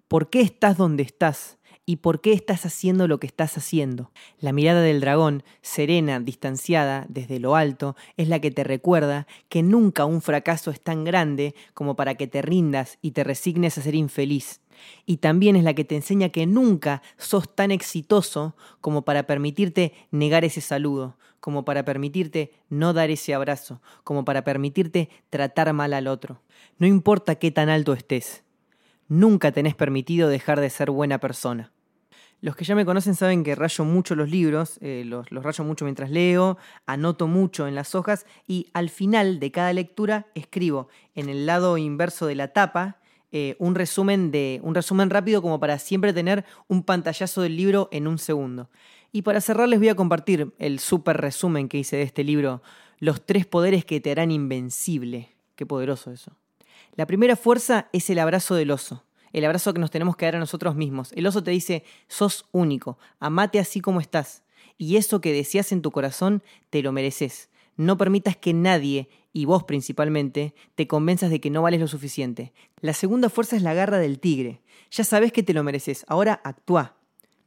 por 0.08 0.30
qué 0.30 0.42
estás 0.42 0.78
donde 0.78 1.04
estás 1.04 1.57
y 1.90 1.96
por 1.96 2.20
qué 2.20 2.34
estás 2.34 2.66
haciendo 2.66 3.08
lo 3.08 3.18
que 3.18 3.28
estás 3.28 3.58
haciendo. 3.58 4.12
La 4.40 4.52
mirada 4.52 4.82
del 4.82 5.00
dragón, 5.00 5.44
serena, 5.62 6.20
distanciada, 6.20 7.06
desde 7.08 7.40
lo 7.40 7.56
alto, 7.56 7.96
es 8.18 8.28
la 8.28 8.42
que 8.42 8.52
te 8.52 8.66
recuerda 8.66 9.26
que 9.48 9.64
nunca 9.64 10.04
un 10.04 10.22
fracaso 10.22 10.70
es 10.70 10.82
tan 10.82 11.06
grande 11.06 11.56
como 11.74 11.96
para 11.96 12.16
que 12.16 12.28
te 12.28 12.42
rindas 12.42 13.00
y 13.02 13.12
te 13.12 13.24
resignes 13.24 13.78
a 13.78 13.82
ser 13.82 13.96
infeliz. 13.96 14.60
Y 15.06 15.18
también 15.18 15.56
es 15.56 15.64
la 15.64 15.74
que 15.74 15.86
te 15.86 15.96
enseña 15.96 16.28
que 16.28 16.46
nunca 16.46 17.02
sos 17.16 17.56
tan 17.56 17.72
exitoso 17.72 18.58
como 18.82 19.04
para 19.04 19.24
permitirte 19.24 19.94
negar 20.12 20.44
ese 20.44 20.60
saludo, 20.60 21.18
como 21.40 21.64
para 21.64 21.86
permitirte 21.86 22.52
no 22.68 22.92
dar 22.92 23.12
ese 23.12 23.34
abrazo, 23.34 23.82
como 24.04 24.26
para 24.26 24.44
permitirte 24.44 25.10
tratar 25.30 25.72
mal 25.72 25.94
al 25.94 26.08
otro. 26.08 26.42
No 26.80 26.86
importa 26.86 27.36
qué 27.36 27.50
tan 27.50 27.70
alto 27.70 27.94
estés, 27.94 28.44
nunca 29.08 29.54
tenés 29.54 29.74
permitido 29.74 30.28
dejar 30.28 30.60
de 30.60 30.70
ser 30.70 30.92
buena 30.92 31.20
persona. 31.20 31.72
Los 32.40 32.56
que 32.56 32.66
ya 32.66 32.76
me 32.76 32.86
conocen 32.86 33.16
saben 33.16 33.44
que 33.44 33.56
rayo 33.56 33.84
mucho 33.84 34.16
los 34.16 34.30
libros, 34.30 34.78
eh, 34.82 35.04
los, 35.06 35.28
rayo 35.30 35.64
mucho 35.64 35.86
mientras 35.86 36.12
leo, 36.12 36.58
anoto 36.86 37.28
mucho 37.28 37.68
en 37.68 37.74
las 37.74 37.96
hojas 37.96 38.28
y 38.48 38.68
al 38.74 38.90
final 38.90 39.40
de 39.40 39.52
cada 39.52 39.74
lectura 39.74 40.28
escribo 40.36 40.88
en 41.16 41.30
el 41.30 41.48
lado 41.48 41.80
inverso 41.80 42.28
de 42.28 42.36
la 42.36 42.50
tapa 42.50 42.98
eh, 43.32 43.56
un 43.58 43.74
resumen 43.74 44.30
de 44.32 44.60
un 44.64 44.76
resumen 44.76 45.10
rápido 45.10 45.42
como 45.42 45.60
para 45.60 45.80
siempre 45.80 46.14
tener 46.14 46.46
un 46.68 46.84
pantallazo 46.84 47.42
del 47.42 47.58
libro 47.58 47.90
en 47.92 48.08
un 48.08 48.20
segundo. 48.20 48.70
Y 49.12 49.24
para 49.24 49.42
cerrar 49.42 49.68
les 49.68 49.80
voy 49.80 49.90
a 49.90 49.96
compartir 49.96 50.54
el 50.60 50.80
súper 50.80 51.18
resumen 51.18 51.68
que 51.68 51.80
hice 51.80 51.98
de 51.98 52.04
este 52.04 52.24
libro, 52.24 52.62
Los 53.00 53.26
tres 53.26 53.48
poderes 53.48 53.84
que 53.84 54.00
te 54.00 54.12
harán 54.12 54.32
invencible. 54.32 55.30
Qué 55.56 55.66
poderoso 55.66 56.12
eso. 56.12 56.38
La 56.96 57.08
primera 57.08 57.36
fuerza 57.36 57.90
es 57.94 58.10
el 58.12 58.20
abrazo 58.20 58.54
del 58.54 58.72
oso 58.72 59.07
el 59.34 59.46
abrazo 59.46 59.74
que 59.74 59.80
nos 59.80 59.92
tenemos 59.92 60.16
que 60.16 60.26
dar 60.26 60.36
a 60.36 60.40
nosotros 60.40 60.76
mismos. 60.76 61.12
El 61.14 61.28
oso 61.28 61.44
te 61.44 61.52
dice, 61.52 61.84
sos 62.08 62.46
único, 62.52 62.98
amate 63.20 63.60
así 63.60 63.82
como 63.82 64.00
estás. 64.00 64.44
Y 64.78 64.98
eso 64.98 65.22
que 65.22 65.34
deseas 65.34 65.72
en 65.72 65.82
tu 65.82 65.92
corazón, 65.92 66.44
te 66.70 66.82
lo 66.82 66.92
mereces. 66.92 67.50
No 67.76 67.98
permitas 67.98 68.36
que 68.36 68.54
nadie, 68.54 69.10
y 69.34 69.46
vos 69.46 69.64
principalmente, 69.64 70.56
te 70.76 70.88
convenzas 70.88 71.30
de 71.30 71.40
que 71.40 71.50
no 71.50 71.62
vales 71.62 71.80
lo 71.80 71.88
suficiente. 71.88 72.54
La 72.82 72.94
segunda 72.94 73.30
fuerza 73.30 73.56
es 73.56 73.62
la 73.62 73.74
garra 73.74 74.00
del 74.00 74.20
tigre. 74.20 74.62
Ya 74.92 75.04
sabes 75.04 75.32
que 75.32 75.44
te 75.44 75.54
lo 75.54 75.64
mereces, 75.64 76.06
ahora 76.08 76.42
actúa. 76.44 76.96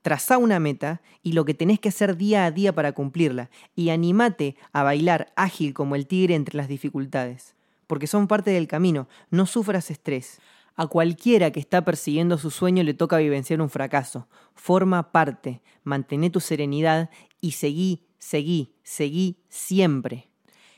Traza 0.02 0.38
una 0.38 0.60
meta 0.60 1.02
y 1.22 1.32
lo 1.32 1.44
que 1.44 1.52
tenés 1.52 1.78
que 1.78 1.90
hacer 1.90 2.16
día 2.16 2.44
a 2.44 2.50
día 2.50 2.74
para 2.74 2.92
cumplirla, 2.92 3.50
y 3.74 3.90
animate 3.90 4.56
a 4.72 4.82
bailar 4.82 5.32
ágil 5.36 5.74
como 5.74 5.94
el 5.94 6.06
tigre 6.06 6.34
entre 6.34 6.56
las 6.56 6.68
dificultades. 6.68 7.54
Porque 7.86 8.06
son 8.06 8.28
parte 8.28 8.50
del 8.52 8.68
camino, 8.68 9.08
no 9.30 9.46
sufras 9.46 9.90
estrés. 9.90 10.40
A 10.80 10.86
cualquiera 10.86 11.50
que 11.50 11.60
está 11.60 11.84
persiguiendo 11.84 12.38
su 12.38 12.50
sueño 12.50 12.82
le 12.82 12.94
toca 12.94 13.18
vivenciar 13.18 13.60
un 13.60 13.68
fracaso. 13.68 14.28
Forma 14.54 15.12
parte, 15.12 15.60
mantén 15.84 16.32
tu 16.32 16.40
serenidad 16.40 17.10
y 17.38 17.50
seguí, 17.50 18.06
seguí, 18.18 18.72
seguí 18.82 19.36
siempre. 19.50 20.30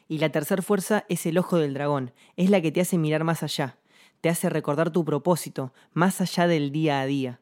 Y 0.09 0.19
la 0.19 0.31
tercera 0.31 0.61
fuerza 0.61 1.05
es 1.09 1.25
el 1.27 1.39
ojo 1.39 1.57
del 1.57 1.75
dragón, 1.75 2.11
es 2.37 2.51
la 2.51 2.61
que 2.61 2.73
te 2.73 2.81
hace 2.81 2.99
mirar 2.99 3.23
más 3.23 3.45
allá, 3.45 3.79
te 4.21 4.29
hace 4.29 4.51
recordar 4.51 4.91
tu 4.91 5.05
propósito, 5.05 5.73
más 5.93 6.21
allá 6.21 6.49
del 6.49 6.73
día 6.73 7.01
a 7.01 7.07
día. 7.07 7.41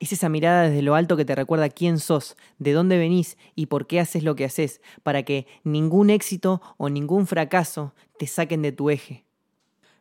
Es 0.00 0.12
esa 0.12 0.28
mirada 0.28 0.62
desde 0.64 0.82
lo 0.82 0.96
alto 0.96 1.16
que 1.16 1.24
te 1.24 1.36
recuerda 1.36 1.68
quién 1.68 2.00
sos, 2.00 2.36
de 2.58 2.72
dónde 2.72 2.98
venís 2.98 3.38
y 3.54 3.66
por 3.66 3.86
qué 3.86 4.00
haces 4.00 4.24
lo 4.24 4.34
que 4.34 4.46
haces, 4.46 4.80
para 5.04 5.22
que 5.22 5.46
ningún 5.62 6.10
éxito 6.10 6.60
o 6.76 6.88
ningún 6.88 7.28
fracaso 7.28 7.94
te 8.18 8.26
saquen 8.26 8.62
de 8.62 8.72
tu 8.72 8.90
eje. 8.90 9.26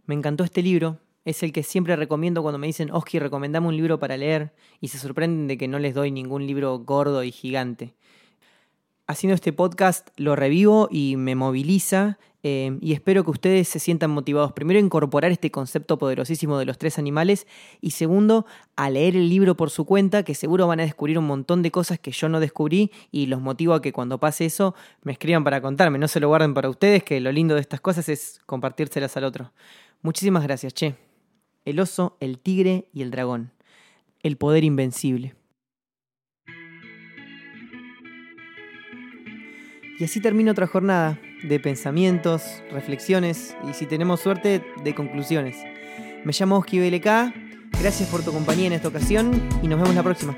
Me 0.07 0.15
encantó 0.15 0.43
este 0.43 0.63
libro, 0.63 0.97
es 1.29 1.43
el 1.43 1.53
que 1.53 1.63
siempre 1.63 1.95
recomiendo 1.95 2.41
cuando 2.41 2.57
me 2.57 2.67
dicen, 2.67 2.91
Oski, 2.91 3.19
recomendame 3.19 3.67
un 3.67 3.75
libro 3.75 3.99
para 3.99 4.17
leer, 4.17 4.53
y 4.81 4.87
se 4.87 4.97
sorprenden 4.97 5.47
de 5.47 5.57
que 5.57 5.67
no 5.67 5.79
les 5.79 5.93
doy 5.93 6.11
ningún 6.11 6.47
libro 6.47 6.77
gordo 6.79 7.23
y 7.23 7.31
gigante. 7.31 7.93
Haciendo 9.07 9.35
este 9.35 9.53
podcast 9.53 10.09
lo 10.17 10.35
revivo 10.35 10.87
y 10.91 11.15
me 11.15 11.35
moviliza 11.35 12.19
eh, 12.41 12.77
y 12.79 12.93
espero 12.93 13.23
que 13.23 13.31
ustedes 13.31 13.67
se 13.67 13.79
sientan 13.79 14.11
motivados, 14.11 14.53
primero, 14.53 14.79
a 14.79 14.83
incorporar 14.83 15.31
este 15.31 15.51
concepto 15.51 15.97
poderosísimo 15.97 16.57
de 16.57 16.65
los 16.65 16.77
tres 16.77 16.97
animales 16.97 17.47
y 17.81 17.91
segundo, 17.91 18.45
a 18.75 18.89
leer 18.89 19.15
el 19.15 19.29
libro 19.29 19.55
por 19.55 19.71
su 19.71 19.85
cuenta, 19.85 20.23
que 20.23 20.35
seguro 20.35 20.67
van 20.67 20.79
a 20.79 20.83
descubrir 20.83 21.19
un 21.19 21.27
montón 21.27 21.61
de 21.63 21.71
cosas 21.71 21.99
que 21.99 22.11
yo 22.11 22.29
no 22.29 22.39
descubrí 22.39 22.91
y 23.11 23.25
los 23.25 23.41
motivo 23.41 23.73
a 23.73 23.81
que 23.81 23.91
cuando 23.91 24.19
pase 24.19 24.45
eso 24.45 24.73
me 25.03 25.11
escriban 25.11 25.43
para 25.43 25.61
contarme, 25.61 25.97
no 25.97 26.07
se 26.07 26.19
lo 26.19 26.29
guarden 26.29 26.53
para 26.53 26.69
ustedes, 26.69 27.03
que 27.03 27.19
lo 27.19 27.31
lindo 27.31 27.55
de 27.55 27.61
estas 27.61 27.81
cosas 27.81 28.07
es 28.07 28.39
compartírselas 28.45 29.17
al 29.17 29.25
otro. 29.25 29.51
Muchísimas 30.01 30.43
gracias, 30.43 30.73
che 30.73 31.08
el 31.65 31.79
oso, 31.79 32.17
el 32.19 32.39
tigre 32.39 32.87
y 32.93 33.01
el 33.01 33.11
dragón. 33.11 33.51
El 34.21 34.37
poder 34.37 34.63
invencible. 34.63 35.35
Y 39.99 40.03
así 40.05 40.21
termina 40.21 40.51
otra 40.51 40.65
jornada 40.65 41.19
de 41.43 41.59
pensamientos, 41.59 42.63
reflexiones 42.71 43.55
y 43.69 43.73
si 43.73 43.85
tenemos 43.85 44.21
suerte, 44.21 44.63
de 44.83 44.95
conclusiones. 44.95 45.57
Me 46.23 46.31
llamo 46.37 46.57
Oski 46.57 46.79
BLK, 46.79 47.05
gracias 47.81 48.09
por 48.09 48.23
tu 48.23 48.31
compañía 48.31 48.67
en 48.67 48.73
esta 48.73 48.87
ocasión 48.87 49.49
y 49.61 49.67
nos 49.67 49.79
vemos 49.79 49.95
la 49.95 50.03
próxima. 50.03 50.35